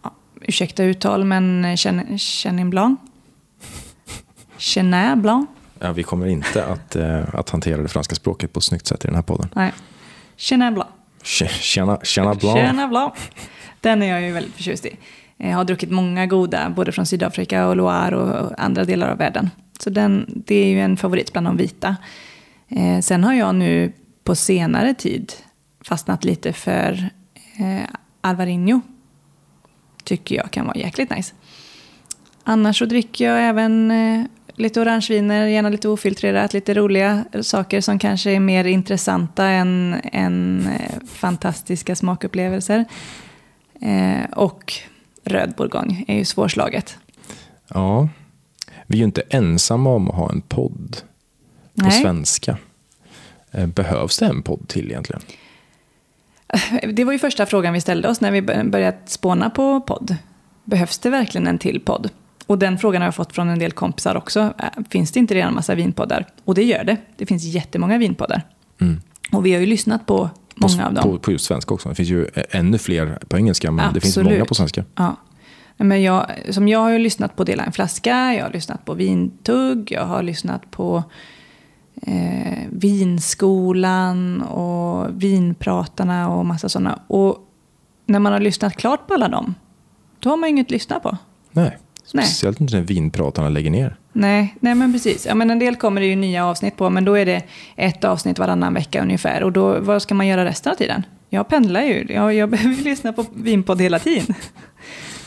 ja, 0.04 0.16
ursäkta 0.42 0.84
uttal, 0.84 1.26
men 1.26 1.78
Chenin 2.18 2.70
Blanc. 2.70 3.00
Chenin 4.58 5.22
Blanc. 5.22 5.50
Ja, 5.80 5.92
vi 5.92 6.04
kommer 6.04 6.28
inte 6.28 6.66
att, 6.66 6.96
uh, 6.96 7.36
att 7.36 7.50
hantera 7.50 7.82
det 7.82 7.88
franska 7.88 8.16
språket 8.16 8.54
på 8.54 8.58
ett 8.58 8.64
snyggt 8.64 8.88
sätt 8.88 9.06
i 9.06 9.08
den 9.08 9.16
här 9.16 9.22
podden. 9.22 9.50
Nej. 9.56 9.72
Chenin 10.40 10.74
Blanc. 10.74 10.90
Chenin 11.24 12.38
Blanc. 12.38 12.42
Chenin 12.42 12.90
Blanc. 12.90 13.14
Den 13.82 14.04
är 14.04 14.08
jag 14.08 14.22
ju 14.22 14.32
väldigt 14.32 14.54
förtjust 14.54 14.86
i. 14.86 14.98
Jag 15.38 15.56
har 15.56 15.64
druckit 15.64 15.92
många 15.92 16.26
goda, 16.26 16.70
både 16.70 16.92
från 16.92 17.06
Sydafrika 17.06 17.68
och 17.68 17.76
Loire 17.76 18.16
och 18.16 18.64
andra 18.64 18.86
delar 18.86 19.12
av 19.12 19.18
världen. 19.18 19.50
Så 19.80 19.90
den, 19.90 20.26
det 20.46 20.56
är 20.56 20.66
ju 20.66 20.82
en 20.82 20.98
favorit 20.98 21.34
bland 21.34 21.48
de 21.48 21.58
vita. 21.58 21.96
Eh, 22.68 23.00
sen 23.00 23.24
har 23.24 23.34
jag 23.34 23.56
nu 23.56 23.94
på 24.24 24.36
senare 24.36 24.94
tid 24.94 25.34
fastnat 25.82 26.24
lite 26.24 26.54
för 26.54 27.10
eh, 27.60 27.90
Alvarinho. 28.22 28.82
Tycker 30.04 30.36
jag 30.36 30.52
kan 30.52 30.66
vara 30.66 30.78
jäkligt 30.78 31.10
nice. 31.10 31.34
Annars 32.44 32.80
så 32.80 32.86
dricker 32.86 33.26
jag 33.26 33.50
även 33.50 33.92
eh, 33.92 34.26
lite 34.60 34.82
orangeviner, 34.82 35.48
gärna 35.48 35.70
lite 35.70 35.90
ofiltrerat, 35.90 36.54
lite 36.54 36.74
roliga 36.74 37.26
saker 37.42 37.82
som 37.82 38.00
kanske 38.00 38.32
är 38.32 38.40
mer 38.40 38.64
intressanta 38.66 39.46
än, 39.46 39.96
än 40.04 40.68
eh, 40.80 41.00
fantastiska 41.08 41.96
smakupplevelser. 41.96 42.86
Eh, 43.82 44.32
och 44.32 44.74
röd 45.24 45.54
bourgogne 45.58 46.06
är 46.08 46.16
ju 46.16 46.26
svårslaget. 46.26 46.98
Ja, 47.68 48.10
vi 48.88 48.96
är 48.98 49.00
ju 49.00 49.04
inte 49.06 49.22
ensamma 49.30 49.90
om 49.90 50.10
att 50.10 50.16
ha 50.16 50.30
en 50.32 50.42
podd 50.42 50.98
på 51.76 51.84
Nej. 51.86 52.02
svenska. 52.02 52.58
Eh, 53.52 53.68
Behövs 53.68 54.18
det 54.20 54.26
en 54.26 54.42
podd 54.44 54.68
till 54.68 54.86
egentligen? 54.92 55.22
Det 56.94 57.04
var 57.04 57.14
ju 57.14 57.20
första 57.20 57.46
frågan 57.46 57.74
vi 57.74 57.82
ställde 57.82 58.08
oss 58.10 58.22
när 58.22 58.32
vi 58.32 58.42
bör- 58.42 58.64
började 58.64 58.98
spåna 59.06 59.50
på 59.50 59.82
podd. 59.82 60.16
Behövs 60.64 60.98
det 61.00 61.10
verkligen 61.10 61.48
en 61.48 61.58
till 61.58 61.80
podd? 61.82 62.10
Och 62.50 62.60
den 62.60 62.78
frågan 62.78 63.02
har 63.02 63.08
jag 63.08 63.16
fått 63.16 63.34
från 63.34 63.50
en 63.50 63.60
del 63.60 63.72
kompisar 63.72 64.16
också. 64.18 64.40
Äh, 64.40 64.84
Finns 64.90 65.12
det 65.12 65.20
inte 65.20 65.34
redan 65.36 65.48
en 65.48 65.56
massa 65.56 65.76
vinpoddar? 65.76 66.26
Och 66.46 66.56
det 66.56 66.64
gör 66.64 66.84
det. 66.84 66.98
Det 67.18 67.26
finns 67.26 67.44
jättemånga 67.44 67.98
vinpoddar. 67.98 68.42
Mm. 68.82 69.02
Och 69.32 69.46
vi 69.46 69.54
har 69.54 69.60
ju 69.60 69.66
lyssnat 69.66 70.06
på 70.06 70.30
På, 70.56 70.68
många 70.68 70.88
av 70.88 70.94
dem. 70.94 71.04
på, 71.04 71.20
på 71.20 71.32
just 71.32 71.46
svenska 71.46 71.74
också. 71.74 71.90
Det 71.90 71.96
finns 71.96 72.10
ju 72.10 72.28
ännu 72.52 72.78
fler 72.78 73.20
på 73.28 73.38
engelska, 73.38 73.72
men 73.72 73.94
det 73.94 74.02
finns 74.02 74.18
Absolut. 74.18 74.32
många 74.38 74.46
på 74.46 74.56
svenska. 74.56 74.84
Ja. 74.96 75.16
Men 75.78 76.04
jag, 76.04 76.26
som 76.50 76.68
jag 76.68 76.80
har 76.80 76.90
ju 76.90 76.98
lyssnat 77.00 77.36
på 77.36 77.44
Dela 77.44 77.64
en 77.64 77.72
flaska, 77.72 78.34
jag 78.34 78.46
har 78.46 78.52
lyssnat 78.52 78.86
på 78.86 78.94
Vintugg, 78.94 79.92
jag 79.92 80.06
har 80.06 80.24
lyssnat 80.24 80.72
på 80.72 81.04
eh, 82.02 82.60
Vinskolan 82.70 84.42
och 84.42 85.24
Vinpratarna 85.24 86.30
och 86.30 86.46
massa 86.46 86.70
sådana. 86.70 87.00
Och 87.08 87.38
när 88.06 88.20
man 88.20 88.34
har 88.34 88.40
lyssnat 88.40 88.76
klart 88.76 89.08
på 89.08 89.14
alla 89.14 89.28
dem, 89.28 89.56
då 90.20 90.30
har 90.30 90.38
man 90.38 90.50
inget 90.50 90.68
att 90.68 90.72
lyssna 90.72 91.00
på. 91.00 91.18
Nej. 91.52 91.78
Speciellt 92.10 92.62
inte 92.62 92.76
när 92.76 92.82
vinpratarna 92.82 93.50
lägger 93.50 93.72
ner. 93.72 93.96
Nej, 94.14 94.56
nej 94.60 94.76
men 94.76 94.94
precis. 94.94 95.26
Ja, 95.26 95.36
men 95.36 95.50
en 95.50 95.60
del 95.60 95.76
kommer 95.76 96.02
det 96.02 96.08
ju 96.08 96.16
nya 96.16 96.46
avsnitt 96.46 96.78
på, 96.78 96.90
men 96.90 97.06
då 97.06 97.18
är 97.18 97.26
det 97.26 97.44
ett 97.76 98.04
avsnitt 98.04 98.40
varannan 98.40 98.74
vecka 98.74 99.02
ungefär. 99.02 99.44
Och 99.44 99.52
då, 99.52 99.80
vad 99.80 100.02
ska 100.02 100.16
man 100.16 100.28
göra 100.28 100.46
resten 100.46 100.72
av 100.72 100.76
tiden? 100.76 101.04
Jag 101.30 101.48
pendlar 101.48 101.82
ju, 101.82 102.06
jag, 102.10 102.34
jag 102.34 102.50
behöver 102.60 102.76
ju 102.76 102.84
lyssna 102.84 103.14
på 103.14 103.26
vinpodd 103.34 103.82
hela 103.82 104.00
tiden. 104.00 104.36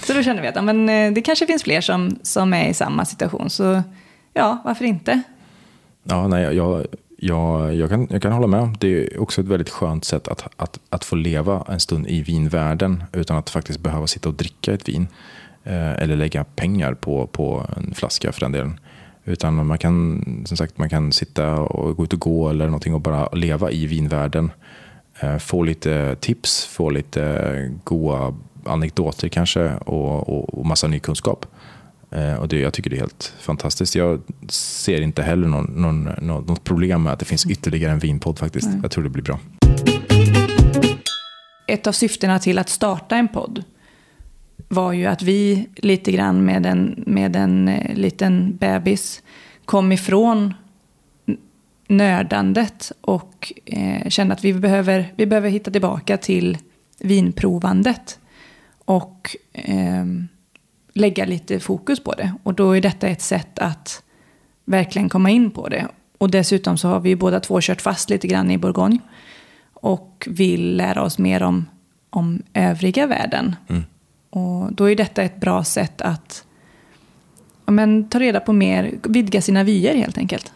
Så 0.06 0.12
då 0.12 0.22
känner 0.22 0.42
vi 0.42 0.48
att 0.48 0.56
ja, 0.56 0.62
men, 0.62 0.88
eh, 0.88 1.12
det 1.12 1.22
kanske 1.22 1.46
finns 1.46 1.62
fler 1.62 1.80
som, 1.80 2.18
som 2.22 2.54
är 2.54 2.68
i 2.68 2.74
samma 2.74 3.04
situation. 3.04 3.50
Så 3.50 3.82
ja, 4.34 4.62
varför 4.64 4.84
inte? 4.84 5.22
Ja, 6.04 6.28
nej, 6.28 6.42
jag, 6.56 6.86
jag, 7.16 7.74
jag, 7.74 7.88
kan, 7.90 8.08
jag 8.10 8.22
kan 8.22 8.32
hålla 8.32 8.46
med. 8.46 8.76
Det 8.80 8.88
är 8.88 9.22
också 9.22 9.40
ett 9.40 9.46
väldigt 9.46 9.70
skönt 9.70 10.04
sätt 10.04 10.28
att, 10.28 10.48
att, 10.56 10.78
att 10.88 11.04
få 11.04 11.16
leva 11.16 11.64
en 11.68 11.80
stund 11.80 12.06
i 12.06 12.22
vinvärlden 12.22 13.04
utan 13.12 13.36
att 13.36 13.50
faktiskt 13.50 13.80
behöva 13.80 14.06
sitta 14.06 14.28
och 14.28 14.34
dricka 14.34 14.72
ett 14.72 14.88
vin. 14.88 15.08
Eh, 15.64 15.92
eller 15.92 16.16
lägga 16.16 16.44
pengar 16.44 16.94
på, 16.94 17.26
på 17.26 17.66
en 17.76 17.94
flaska 17.94 18.32
för 18.32 18.40
den 18.40 18.52
delen. 18.52 18.80
Utan 19.24 19.66
man 19.66 19.78
kan, 19.78 20.24
som 20.46 20.56
sagt, 20.56 20.78
man 20.78 20.88
kan 20.88 21.12
sitta 21.12 21.54
och 21.54 21.96
gå 21.96 22.04
ut 22.04 22.12
och 22.12 22.20
gå 22.20 22.48
eller 22.48 22.64
någonting 22.66 22.94
och 22.94 23.00
bara 23.00 23.28
leva 23.28 23.70
i 23.70 23.86
vinvärlden. 23.86 24.50
Eh, 25.20 25.38
få 25.38 25.62
lite 25.62 26.16
tips, 26.20 26.66
få 26.66 26.90
lite 26.90 27.70
goda 27.84 28.34
anekdoter 28.64 29.28
kanske 29.28 29.74
och, 29.74 30.28
och, 30.28 30.58
och 30.58 30.66
massa 30.66 30.88
ny 30.88 30.98
kunskap. 30.98 31.46
Eh, 32.10 32.34
Och 32.34 32.48
det, 32.48 32.58
jag 32.58 32.72
tycker 32.72 32.90
det 32.90 32.96
är 32.96 33.00
helt 33.00 33.34
fantastiskt. 33.40 33.94
Jag 33.94 34.20
ser 34.48 35.00
inte 35.00 35.22
heller 35.22 35.48
någon, 35.48 35.64
någon, 35.64 36.04
något 36.46 36.64
problem 36.64 37.02
med 37.02 37.12
att 37.12 37.18
det 37.18 37.24
finns 37.24 37.46
ytterligare 37.46 37.92
en 37.92 37.98
vinpodd 37.98 38.38
faktiskt. 38.38 38.68
Nej. 38.68 38.78
Jag 38.82 38.90
tror 38.90 39.04
det 39.04 39.10
blir 39.10 39.22
bra. 39.22 39.38
Ett 41.66 41.86
av 41.86 41.92
syftena 41.92 42.38
till 42.38 42.58
att 42.58 42.68
starta 42.68 43.16
en 43.16 43.28
podd 43.28 43.64
var 44.72 44.92
ju 44.92 45.06
att 45.06 45.22
vi 45.22 45.68
lite 45.76 46.12
grann 46.12 46.44
med 46.44 46.66
en, 46.66 47.04
med 47.06 47.36
en 47.36 47.68
eh, 47.68 47.94
liten 47.94 48.56
bebis 48.56 49.22
kom 49.64 49.92
ifrån 49.92 50.54
nördandet 51.88 52.92
och 53.00 53.52
eh, 53.64 54.08
kände 54.08 54.34
att 54.34 54.44
vi 54.44 54.54
behöver, 54.54 55.12
vi 55.16 55.26
behöver 55.26 55.50
hitta 55.50 55.70
tillbaka 55.70 56.16
till 56.16 56.58
vinprovandet 56.98 58.18
och 58.84 59.36
eh, 59.52 60.04
lägga 60.92 61.24
lite 61.24 61.60
fokus 61.60 62.00
på 62.00 62.12
det. 62.12 62.32
Och 62.42 62.54
då 62.54 62.72
är 62.72 62.80
detta 62.80 63.08
ett 63.08 63.22
sätt 63.22 63.58
att 63.58 64.02
verkligen 64.64 65.08
komma 65.08 65.30
in 65.30 65.50
på 65.50 65.68
det. 65.68 65.86
Och 66.18 66.30
dessutom 66.30 66.78
så 66.78 66.88
har 66.88 67.00
vi 67.00 67.08
ju 67.08 67.16
båda 67.16 67.40
två 67.40 67.60
kört 67.60 67.80
fast 67.80 68.10
lite 68.10 68.26
grann 68.26 68.50
i 68.50 68.58
Bourgogne 68.58 68.98
och 69.74 70.28
vill 70.30 70.76
lära 70.76 71.02
oss 71.02 71.18
mer 71.18 71.42
om, 71.42 71.66
om 72.10 72.42
övriga 72.54 73.06
världen. 73.06 73.56
Mm. 73.68 73.82
Och 74.32 74.72
då 74.72 74.90
är 74.90 74.96
detta 74.96 75.22
ett 75.22 75.40
bra 75.40 75.64
sätt 75.64 76.00
att 76.00 76.44
men, 77.66 78.08
ta 78.08 78.20
reda 78.20 78.40
på 78.40 78.52
mer, 78.52 78.98
vidga 79.02 79.42
sina 79.42 79.64
vyer 79.64 79.94
helt 79.94 80.18
enkelt. 80.18 80.52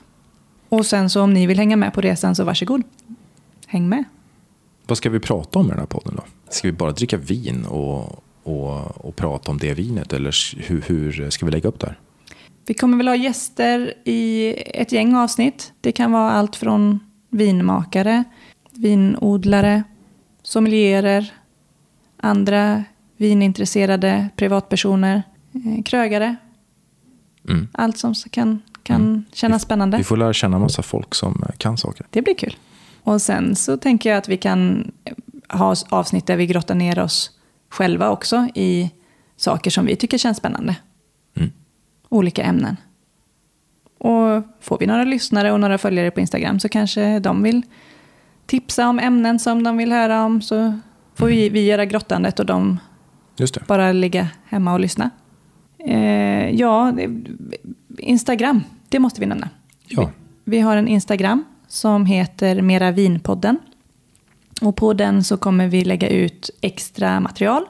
Och 0.68 0.86
sen 0.86 1.10
så 1.10 1.22
om 1.22 1.34
ni 1.34 1.46
vill 1.46 1.58
hänga 1.58 1.76
med 1.76 1.94
på 1.94 2.00
resan 2.00 2.34
så 2.34 2.44
varsågod. 2.44 2.82
Häng 3.66 3.88
med. 3.88 4.04
Vad 4.86 4.98
ska 4.98 5.10
vi 5.10 5.20
prata 5.20 5.58
om 5.58 5.66
i 5.66 5.68
den 5.68 5.78
här 5.78 5.86
podden 5.86 6.14
då? 6.16 6.22
Ska 6.48 6.68
vi 6.68 6.72
bara 6.72 6.92
dricka 6.92 7.16
vin 7.16 7.64
och, 7.64 8.24
och, 8.42 9.06
och 9.06 9.16
prata 9.16 9.50
om 9.50 9.58
det 9.58 9.74
vinet 9.74 10.12
eller 10.12 10.34
hur, 10.68 10.80
hur 10.80 11.30
ska 11.30 11.46
vi 11.46 11.52
lägga 11.52 11.68
upp 11.68 11.80
det 11.80 11.86
här? 11.86 11.98
Vi 12.66 12.74
kommer 12.74 12.96
väl 12.96 13.08
ha 13.08 13.16
gäster 13.16 13.94
i 14.04 14.54
ett 14.66 14.92
gäng 14.92 15.14
avsnitt. 15.14 15.72
Det 15.80 15.92
kan 15.92 16.12
vara 16.12 16.30
allt 16.30 16.56
från 16.56 17.00
vinmakare, 17.30 18.24
vinodlare, 18.72 19.82
sommelierer, 20.42 21.32
andra 22.16 22.84
vinintresserade 23.16 24.28
privatpersoner, 24.36 25.22
eh, 25.52 25.82
krögare. 25.82 26.36
Mm. 27.48 27.68
Allt 27.72 27.98
som 27.98 28.14
kan, 28.30 28.62
kan 28.82 29.24
kännas 29.32 29.62
spännande. 29.62 29.96
Vi 29.96 30.04
får 30.04 30.16
lära 30.16 30.32
känna 30.32 30.58
massa 30.58 30.82
folk 30.82 31.14
som 31.14 31.42
eh, 31.48 31.56
kan 31.56 31.78
saker. 31.78 32.06
Det 32.10 32.22
blir 32.22 32.34
kul. 32.34 32.56
Och 33.02 33.22
sen 33.22 33.56
så 33.56 33.76
tänker 33.76 34.10
jag 34.10 34.18
att 34.18 34.28
vi 34.28 34.36
kan 34.36 34.92
ha 35.48 35.74
avsnitt 35.88 36.26
där 36.26 36.36
vi 36.36 36.46
grottar 36.46 36.74
ner 36.74 36.98
oss 36.98 37.30
själva 37.68 38.10
också 38.10 38.48
i 38.54 38.90
saker 39.36 39.70
som 39.70 39.86
vi 39.86 39.96
tycker 39.96 40.18
känns 40.18 40.38
spännande. 40.38 40.76
Mm. 41.36 41.52
Olika 42.08 42.42
ämnen. 42.42 42.76
Och 43.98 44.42
får 44.60 44.78
vi 44.80 44.86
några 44.86 45.04
lyssnare 45.04 45.52
och 45.52 45.60
några 45.60 45.78
följare 45.78 46.10
på 46.10 46.20
Instagram 46.20 46.60
så 46.60 46.68
kanske 46.68 47.18
de 47.18 47.42
vill 47.42 47.62
tipsa 48.46 48.88
om 48.88 48.98
ämnen 48.98 49.38
som 49.38 49.62
de 49.62 49.76
vill 49.76 49.92
höra 49.92 50.24
om 50.24 50.42
så 50.42 50.78
får 51.14 51.26
vi, 51.26 51.48
vi 51.48 51.66
göra 51.66 51.84
grottandet 51.84 52.40
och 52.40 52.46
de. 52.46 52.78
Bara 53.66 53.92
ligga 53.92 54.28
hemma 54.44 54.72
och 54.72 54.80
lyssna. 54.80 55.10
Eh, 55.78 56.50
ja, 56.50 56.92
Instagram, 57.98 58.62
det 58.88 58.98
måste 58.98 59.20
vi 59.20 59.26
nämna. 59.26 59.48
Ja. 59.88 60.10
Vi 60.44 60.60
har 60.60 60.76
en 60.76 60.88
Instagram 60.88 61.44
som 61.68 62.06
heter 62.06 62.62
Mera 62.62 62.90
Vinpodden. 62.90 63.58
Och 64.60 64.76
på 64.76 64.92
den 64.92 65.24
så 65.24 65.36
kommer 65.36 65.68
vi 65.68 65.84
lägga 65.84 66.08
ut 66.08 66.50
extra 66.60 67.20
material. 67.20 67.64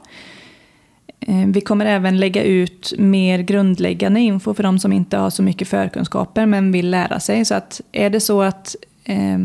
Eh, 1.20 1.46
Vi 1.46 1.60
kommer 1.60 1.86
även 1.86 2.18
lägga 2.18 2.42
ut 2.42 2.92
mer 2.98 3.38
grundläggande 3.38 4.20
info 4.20 4.54
för 4.54 4.62
de 4.62 4.78
som 4.78 4.92
inte 4.92 5.16
har 5.16 5.30
så 5.30 5.42
mycket 5.42 5.68
förkunskaper 5.68 6.46
men 6.46 6.72
vill 6.72 6.90
lära 6.90 7.20
sig. 7.20 7.44
Så 7.44 7.54
att 7.54 7.80
är 7.92 8.10
det 8.10 8.20
så 8.20 8.42
att, 8.42 8.76
eh, 9.04 9.38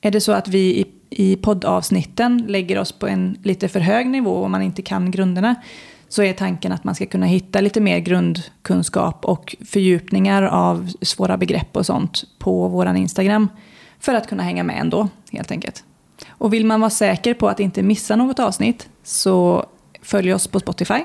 är 0.00 0.10
det 0.10 0.20
så 0.20 0.32
att 0.32 0.48
vi 0.48 0.86
i, 1.10 1.36
poddavsnitten 1.36 2.44
lägger 2.48 2.78
oss 2.78 2.92
på 2.92 3.06
en 3.06 3.38
lite 3.42 3.68
för 3.68 3.80
hög 3.80 4.06
nivå 4.06 4.30
och 4.30 4.50
man 4.50 4.62
inte 4.62 4.82
kan 4.82 5.10
grunderna 5.10 5.54
så 6.08 6.22
är 6.22 6.32
tanken 6.32 6.72
att 6.72 6.84
man 6.84 6.94
ska 6.94 7.06
kunna 7.06 7.26
hitta 7.26 7.60
lite 7.60 7.80
mer 7.80 7.98
grundkunskap 7.98 9.24
och 9.24 9.56
fördjupningar 9.66 10.42
av 10.42 10.92
svåra 11.02 11.36
begrepp 11.36 11.76
och 11.76 11.86
sånt 11.86 12.24
på 12.38 12.68
våran 12.68 12.96
Instagram 12.96 13.48
för 14.00 14.14
att 14.14 14.28
kunna 14.28 14.42
hänga 14.42 14.62
med 14.62 14.80
ändå, 14.80 15.08
helt 15.32 15.50
enkelt. 15.50 15.84
Och 16.28 16.52
vill 16.52 16.66
man 16.66 16.80
vara 16.80 16.90
säker 16.90 17.34
på 17.34 17.48
att 17.48 17.60
inte 17.60 17.82
missa 17.82 18.16
något 18.16 18.38
avsnitt 18.38 18.88
så 19.02 19.66
följ 20.02 20.34
oss 20.34 20.46
på 20.46 20.60
Spotify 20.60 21.00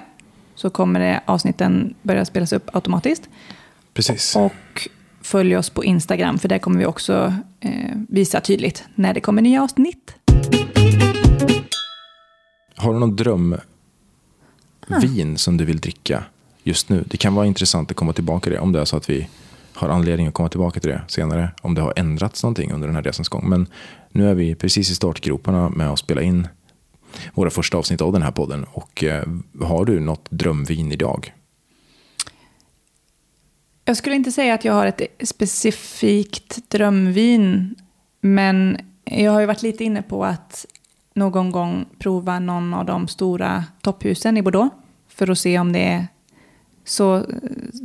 så 0.55 0.69
kommer 0.69 0.99
det 0.99 1.21
avsnitten 1.25 1.95
börja 2.01 2.25
spelas 2.25 2.53
upp 2.53 2.75
automatiskt. 2.75 3.29
Precis. 3.93 4.35
Och 4.35 4.51
följ 5.25 5.57
oss 5.57 5.69
på 5.69 5.83
Instagram 5.83 6.39
för 6.39 6.47
där 6.49 6.57
kommer 6.59 6.79
vi 6.79 6.85
också 6.85 7.33
eh, 7.59 7.91
visa 8.09 8.41
tydligt 8.41 8.83
när 8.95 9.13
det 9.13 9.19
kommer 9.19 9.41
nya 9.41 9.63
avsnitt. 9.63 10.15
Har 12.75 12.93
du 12.93 12.99
någon 12.99 13.15
drömvin 13.15 13.61
som 15.37 15.57
du 15.57 15.65
vill 15.65 15.79
dricka 15.79 16.23
just 16.63 16.89
nu? 16.89 17.03
Det 17.07 17.17
kan 17.17 17.35
vara 17.35 17.45
intressant 17.45 17.91
att 17.91 17.97
komma 17.97 18.13
tillbaka 18.13 18.43
till 18.43 18.51
det 18.51 18.59
om 18.59 18.71
det 18.71 18.79
är 18.79 18.85
så 18.85 18.97
att 18.97 19.09
vi 19.09 19.27
har 19.73 19.89
anledning 19.89 20.27
att 20.27 20.33
komma 20.33 20.49
tillbaka 20.49 20.79
till 20.79 20.89
det 20.89 21.01
senare. 21.07 21.49
Om 21.61 21.75
det 21.75 21.81
har 21.81 21.93
ändrats 21.95 22.43
någonting 22.43 22.71
under 22.71 22.87
den 22.87 22.95
här 22.95 23.03
resans 23.03 23.29
gång. 23.29 23.49
Men 23.49 23.67
nu 24.09 24.29
är 24.29 24.33
vi 24.33 24.55
precis 24.55 24.91
i 24.91 24.95
startgroparna 24.95 25.69
med 25.69 25.89
att 25.89 25.99
spela 25.99 26.21
in 26.21 26.47
våra 27.33 27.49
första 27.49 27.77
avsnitt 27.77 28.01
av 28.01 28.13
den 28.13 28.21
här 28.21 28.31
podden. 28.31 28.63
Och 28.63 29.03
eh, 29.03 29.23
har 29.61 29.85
du 29.85 29.99
något 29.99 30.31
drömvin 30.31 30.91
idag? 30.91 31.33
Jag 33.85 33.97
skulle 33.97 34.15
inte 34.15 34.31
säga 34.31 34.53
att 34.53 34.65
jag 34.65 34.73
har 34.73 34.85
ett 34.87 35.01
specifikt 35.23 36.69
drömvin, 36.69 37.75
men 38.21 38.77
jag 39.03 39.31
har 39.31 39.39
ju 39.39 39.45
varit 39.45 39.61
lite 39.61 39.83
inne 39.83 40.01
på 40.01 40.25
att 40.25 40.65
någon 41.13 41.51
gång 41.51 41.85
prova 41.99 42.39
någon 42.39 42.73
av 42.73 42.85
de 42.85 43.07
stora 43.07 43.63
topphusen 43.81 44.37
i 44.37 44.41
Bordeaux 44.41 44.75
för 45.07 45.29
att 45.31 45.37
se 45.39 45.59
om 45.59 45.73
det 45.73 45.79
är 45.83 46.07
så, 46.85 47.25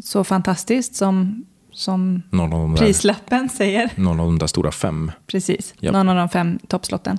så 0.05 0.25
fantastiskt 0.25 0.95
som, 0.95 1.45
som 1.73 2.23
där, 2.31 2.77
prislappen 2.77 3.49
säger. 3.49 3.91
någon 3.97 4.21
av 4.21 4.27
de 4.27 4.39
där 4.39 4.47
stora 4.47 4.73
fem? 4.73 5.13
Precis, 5.27 5.75
Japp. 5.81 5.93
någon 5.93 6.09
av 6.09 6.17
de 6.17 6.29
fem 6.29 6.59
toppslotten. 6.69 7.19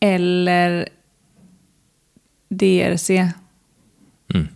Eller 0.00 0.88
DRC 2.48 3.10
Mm. 4.34 4.48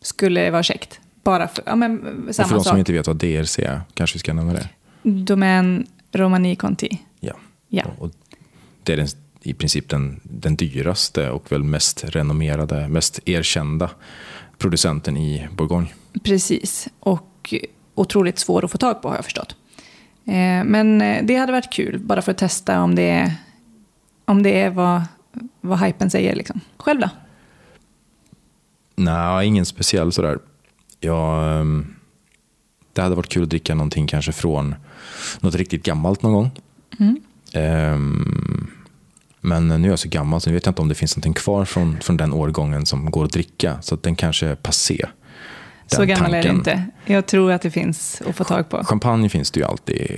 skulle 0.00 0.50
vara 0.50 0.62
käckt. 0.62 1.00
Bara 1.24 1.48
för, 1.48 1.64
ja, 1.66 1.76
men 1.76 2.26
Och 2.28 2.34
samma 2.34 2.48
för 2.48 2.54
de 2.54 2.64
som 2.64 2.78
inte 2.78 2.92
vet 2.92 3.06
vad 3.06 3.16
DRC 3.16 3.58
är, 3.58 3.80
kanske 3.94 4.14
vi 4.14 4.18
ska 4.18 4.32
nämna 4.32 4.52
det? 4.52 4.68
Domän 5.02 5.86
Romani 6.12 6.56
Conti. 6.56 6.98
Ja. 7.20 7.34
Ja. 7.68 7.84
Och 7.98 8.10
det 8.82 8.92
är 8.92 8.96
den, 8.96 9.08
i 9.42 9.54
princip 9.54 9.88
den, 9.88 10.20
den 10.22 10.56
dyraste 10.56 11.30
och 11.30 11.52
väl 11.52 11.62
mest 11.62 12.04
renommerade, 12.04 12.88
mest 12.88 13.20
erkända 13.24 13.90
producenten 14.58 15.16
i 15.16 15.48
Bourgogne. 15.56 15.88
Precis, 16.22 16.88
och 17.00 17.54
otroligt 17.94 18.38
svår 18.38 18.64
att 18.64 18.70
få 18.70 18.78
tag 18.78 19.02
på 19.02 19.08
har 19.08 19.16
jag 19.16 19.24
förstått. 19.24 19.56
Eh, 20.24 20.64
Men 20.64 21.00
eh, 21.00 21.24
det 21.24 21.34
hade 21.36 21.52
varit 21.52 21.72
kul, 21.72 21.98
bara 21.98 22.22
för 22.22 22.32
att 22.32 22.38
testa 22.38 22.82
om 22.82 22.94
det 22.94 23.10
är, 23.10 23.34
om 24.24 24.42
det 24.42 24.60
är 24.60 24.70
vad, 24.70 25.02
vad 25.60 25.80
hypen 25.80 26.10
säger. 26.10 26.34
Liksom. 26.34 26.60
Själv 26.76 27.00
då? 27.00 27.08
Nej, 28.96 29.46
ingen 29.46 29.66
speciell 29.66 30.12
sådär. 30.12 30.38
Jag, 31.04 31.60
ehm, 31.60 31.86
det 32.92 33.02
hade 33.02 33.14
varit 33.14 33.28
kul 33.28 33.42
att 33.42 33.50
dricka 33.50 33.74
någonting 33.74 34.06
kanske 34.06 34.32
från 34.32 34.74
något 35.40 35.54
riktigt 35.54 35.82
gammalt 35.82 36.22
någon 36.22 36.32
gång. 36.32 36.50
Mm. 37.00 37.16
Ehm, 37.52 38.70
men 39.40 39.68
nu 39.68 39.84
är 39.84 39.90
jag 39.92 39.98
så 39.98 40.08
gammal 40.08 40.40
så 40.40 40.50
nu 40.50 40.54
vet 40.54 40.66
jag 40.66 40.70
inte 40.70 40.82
om 40.82 40.88
det 40.88 40.94
finns 40.94 41.16
någonting 41.16 41.34
kvar 41.34 41.64
från, 41.64 42.00
från 42.00 42.16
den 42.16 42.32
årgången 42.32 42.86
som 42.86 43.10
går 43.10 43.24
att 43.24 43.32
dricka. 43.32 43.78
Så 43.82 43.94
att 43.94 44.02
den 44.02 44.16
kanske 44.16 44.46
är 44.46 44.54
passé. 44.54 45.06
Så 45.86 45.98
Den 46.00 46.08
gammal 46.08 46.34
är 46.34 46.42
det 46.42 46.48
tanken. 46.48 46.56
inte. 46.58 46.84
Jag 47.12 47.26
tror 47.26 47.52
att 47.52 47.62
det 47.62 47.70
finns 47.70 48.22
att 48.28 48.36
få 48.36 48.44
tag 48.44 48.68
på. 48.68 48.84
Champagne 48.84 49.28
finns 49.28 49.50
det 49.50 49.60
ju 49.60 49.66
alltid 49.66 50.10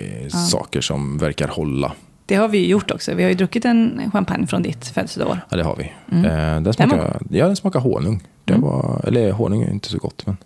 saker 0.51 0.81
som 0.81 1.19
verkar 1.19 1.49
hålla. 1.49 1.93
Det 2.27 2.35
har 2.35 2.49
vi 2.49 2.59
ju 2.59 2.67
gjort 2.67 2.91
också. 2.91 3.15
Vi 3.15 3.23
har 3.23 3.31
ju 3.31 3.37
druckit 3.37 3.65
en 3.65 4.11
champagne 4.13 4.47
från 4.47 4.63
ditt 4.63 4.87
födelsedagsår. 4.87 5.41
Ja, 5.51 5.57
det 5.57 5.63
har 5.63 5.77
vi. 5.77 5.93
Mm. 6.13 6.25
Eh, 6.25 6.31
den, 6.55 6.63
Den 6.63 6.73
smakar, 6.75 6.97
var 6.97 7.21
ja, 7.31 7.47
den 7.47 7.57
smakar 7.57 7.81
honung. 7.81 8.23
Det 8.45 8.53
Mm. 8.53 8.65
var, 8.65 9.05
eller 9.07 9.33
honung 9.33 9.63
är 9.63 9.71
inte 9.71 9.89
så 9.89 9.99
gott. 9.99 10.27
Men, 10.27 10.37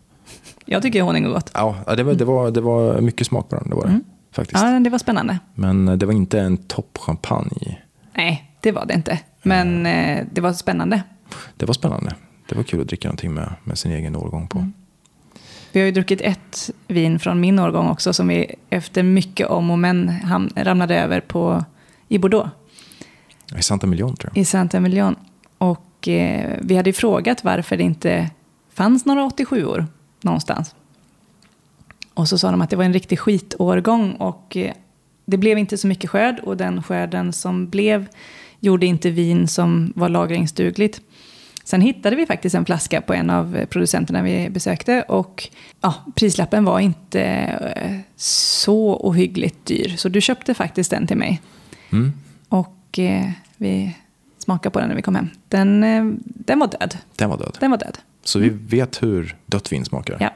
Jag 0.73 0.83
tycker 0.83 1.03
honung 1.03 1.25
är 1.25 1.29
gott. 1.29 1.51
ja, 1.55 1.77
det, 1.97 2.03
var, 2.03 2.15
det, 2.15 2.25
var, 2.25 2.51
det 2.51 2.61
var 2.61 3.01
mycket 3.01 3.27
smak 3.27 3.49
på 3.49 3.57
den. 3.57 3.69
Det 3.69 3.75
var 3.75 3.83
det, 3.83 3.89
Mm. 3.89 4.05
faktiskt. 4.33 4.63
Ja, 4.63 4.81
det 4.81 4.91
var 4.91 4.99
spännande. 4.99 5.39
Men 5.55 5.89
eh, 5.89 5.95
det 5.97 6.07
var 6.07 6.13
inte 6.13 6.41
en 6.41 6.57
toppchampagne. 6.57 7.79
Nej, 8.15 8.57
det 8.61 8.73
var 8.73 8.87
det 8.87 8.95
inte. 8.95 9.19
Men 9.43 9.87
eh, 9.87 10.27
det 10.33 10.41
var 10.41 10.53
spännande. 10.53 11.03
Det 11.57 11.67
var 11.67 11.75
spännande. 11.75 12.15
Det 12.49 12.55
var 12.57 12.63
kul 12.63 12.81
att 12.81 12.87
dricka 12.89 13.09
någonting 13.09 13.35
med, 13.35 13.53
med 13.65 13.79
sin 13.79 13.93
egen 13.93 14.17
årgång 14.17 14.49
på. 14.49 14.59
Mm. 14.59 14.73
Vi 15.73 15.81
har 15.81 15.87
ju 15.87 15.93
druckit 15.93 16.21
ett 16.21 16.71
vin 16.87 17.19
från 17.19 17.41
min 17.41 17.59
årgång 17.59 17.89
också 17.89 18.13
som 18.13 18.29
vi 18.29 18.55
efter 18.71 19.03
mycket 19.03 19.47
om 19.47 19.71
och 19.71 19.79
men 19.79 20.13
ramlade 20.57 20.99
över 21.01 21.21
på, 21.21 21.65
i 22.09 22.19
Bordeaux, 22.19 22.51
I 23.59 23.63
Santa 23.63 23.87
Million 23.87 24.17
tror 24.17 24.31
jag. 24.35 24.41
i 24.43 24.45
Saint-Emilion. 24.45 25.15
Och 25.59 26.09
eh, 26.09 26.59
vi 26.63 26.77
hade 26.77 26.89
ju 26.91 26.95
frågat 26.95 27.45
varför 27.45 27.77
det 27.77 27.83
inte 27.83 28.31
fanns 28.75 29.07
några 29.07 29.29
87-or 29.29 29.87
någonstans. 30.23 30.75
Och 32.15 32.29
så 32.29 32.39
sa 32.39 32.51
de 32.51 32.61
att 32.61 32.71
det 32.71 32.77
var 32.77 32.85
en 32.85 32.93
riktig 32.93 33.19
skitårgång 33.19 34.13
och 34.13 34.57
eh, 34.57 34.73
det 35.25 35.37
blev 35.37 35.59
inte 35.59 35.79
så 35.79 35.87
mycket 35.87 36.11
skörd 36.11 36.41
och 36.41 36.57
den 36.57 36.83
skörden 36.83 37.33
som 37.33 37.69
blev 37.69 38.07
gjorde 38.61 38.87
inte 38.87 39.11
vin 39.11 39.49
som 39.49 39.93
var 39.97 40.09
lagringsdugligt. 40.09 41.01
Sen 41.65 41.81
hittade 41.81 42.17
vi 42.17 42.27
faktiskt 42.27 42.55
en 42.55 42.65
flaska 42.65 43.01
på 43.01 43.15
en 43.15 43.31
av 43.31 43.67
producenterna 43.71 44.23
vi 44.23 44.51
besökte 44.51 45.03
och 45.03 45.49
ja, 45.81 45.95
prislappen 46.15 46.65
var 46.65 46.81
inte 46.81 47.23
eh, 47.77 47.99
så 48.17 48.97
ohyggligt 48.97 49.67
dyr. 49.67 49.97
Så 49.97 50.09
du 50.09 50.21
köpte 50.21 50.55
faktiskt 50.55 50.91
den 50.91 51.07
till 51.07 51.17
mig. 51.17 51.41
Mm. 51.93 52.13
Och 52.49 52.99
eh, 52.99 53.31
vi 53.57 53.97
smakade 54.39 54.73
på 54.73 54.79
den 54.79 54.89
när 54.89 54.97
vi 54.97 55.03
kom 55.03 55.15
hem. 55.15 55.29
Den, 55.49 55.85
eh, 55.85 56.05
den 56.25 56.59
var 56.59 56.67
död. 56.67 56.97
Den 57.17 57.31
var 57.31 57.39
död. 57.39 57.57
Den 57.61 57.71
var 57.71 57.79
död. 57.79 57.99
Så 58.23 58.39
vi 58.39 58.49
vet 58.49 59.03
hur 59.03 59.37
dött 59.47 59.73
vin 59.73 59.85
smakar. 59.85 60.17
Ja. 60.21 60.31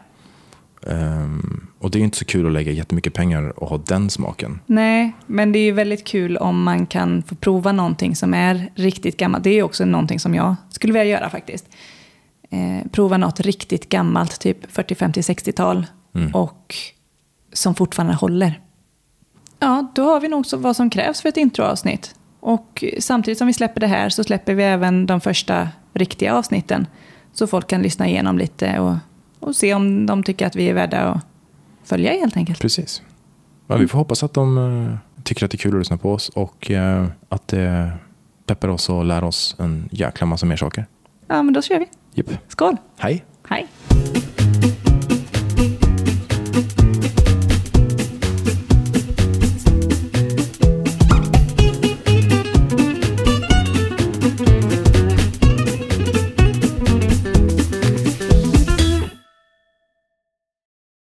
Ehm, 0.91 1.67
och 1.79 1.91
det 1.91 1.99
är 1.99 2.03
inte 2.03 2.17
så 2.17 2.25
kul 2.25 2.47
att 2.47 2.53
lägga 2.53 2.73
jättemycket 2.73 3.15
pengar 3.15 3.63
och 3.63 3.69
ha 3.69 3.79
den 3.79 4.11
smaken. 4.11 4.61
Nej, 4.67 5.13
men 5.27 5.53
det 5.53 5.59
är 5.59 5.65
ju 5.65 5.73
väldigt 5.73 6.05
kul 6.05 6.37
om 6.37 6.63
man 6.63 6.87
kan 6.87 7.23
få 7.23 7.35
prova 7.35 7.73
någonting 7.73 8.17
som 8.17 8.35
är 8.35 8.73
riktigt 8.75 9.17
gammalt. 9.17 9.45
Det 9.45 9.51
är 9.51 9.55
ju 9.55 9.63
också 9.63 9.85
någonting 9.85 10.21
som 10.21 10.35
jag 10.35 10.57
skulle 10.71 10.93
vilja 10.93 11.05
göra 11.05 11.31
faktiskt. 11.31 11.69
Eh, 12.51 12.91
prova 12.93 13.17
något 13.17 13.41
riktigt 13.41 13.89
gammalt, 13.89 14.41
typ 14.41 14.73
40, 14.73 14.95
50, 14.95 15.21
60-tal. 15.21 15.87
Mm. 16.15 16.35
Och 16.35 16.75
som 17.53 17.75
fortfarande 17.75 18.15
håller. 18.15 18.61
Ja, 19.59 19.93
då 19.95 20.05
har 20.05 20.21
vi 20.21 20.29
nog 20.29 20.47
så 20.47 20.57
vad 20.57 20.77
som 20.77 20.91
krävs 20.91 21.21
för 21.21 21.29
ett 21.29 21.37
introavsnitt. 21.37 22.15
Och 22.41 22.85
samtidigt 22.99 23.39
som 23.39 23.47
vi 23.47 23.53
släpper 23.53 23.81
det 23.81 23.87
här 23.87 24.09
så 24.09 24.25
släpper 24.25 24.55
vi 24.55 24.63
även 24.63 25.07
de 25.07 25.21
första 25.21 25.69
riktiga 25.95 26.35
avsnitten. 26.35 26.87
Så 27.35 27.47
folk 27.47 27.67
kan 27.67 27.83
lyssna 27.83 28.09
igenom 28.09 28.39
lite 28.39 28.79
och, 28.79 28.95
och 29.41 29.57
se 29.57 29.75
om 29.75 30.07
de 30.07 30.23
tycker 30.23 30.47
att 30.47 30.57
vi 30.57 30.69
är 30.69 30.75
värda 30.75 31.01
att 31.01 31.25
följa 31.85 32.13
helt 32.13 32.37
enkelt. 32.37 32.61
Precis. 32.61 33.03
Ja, 33.67 33.77
vi 33.77 33.89
får 33.89 33.99
hoppas 33.99 34.23
att 34.23 34.35
de 34.35 34.59
eh, 34.59 35.23
tycker 35.23 35.45
att 35.45 35.51
det 35.51 35.55
är 35.55 35.59
kul 35.59 35.75
att 35.75 35.79
lyssna 35.79 35.97
på 35.97 36.13
oss 36.13 36.29
och 36.29 36.71
eh, 36.71 37.07
att 37.29 37.49
det 37.49 37.93
peppar 38.47 38.69
oss 38.69 38.89
och 38.89 39.05
lär 39.05 39.25
oss 39.25 39.57
en 39.59 39.89
jäkla 39.93 40.27
massa 40.27 40.47
mer 40.47 40.57
saker. 40.57 40.87
Ja, 41.27 41.43
men 41.43 41.55
då 41.55 41.63
kör 41.63 41.79
vi. 41.79 41.87
Japp. 42.15 42.27
Skål! 42.49 42.77
Hej! 42.99 43.25
Hej! 43.49 43.69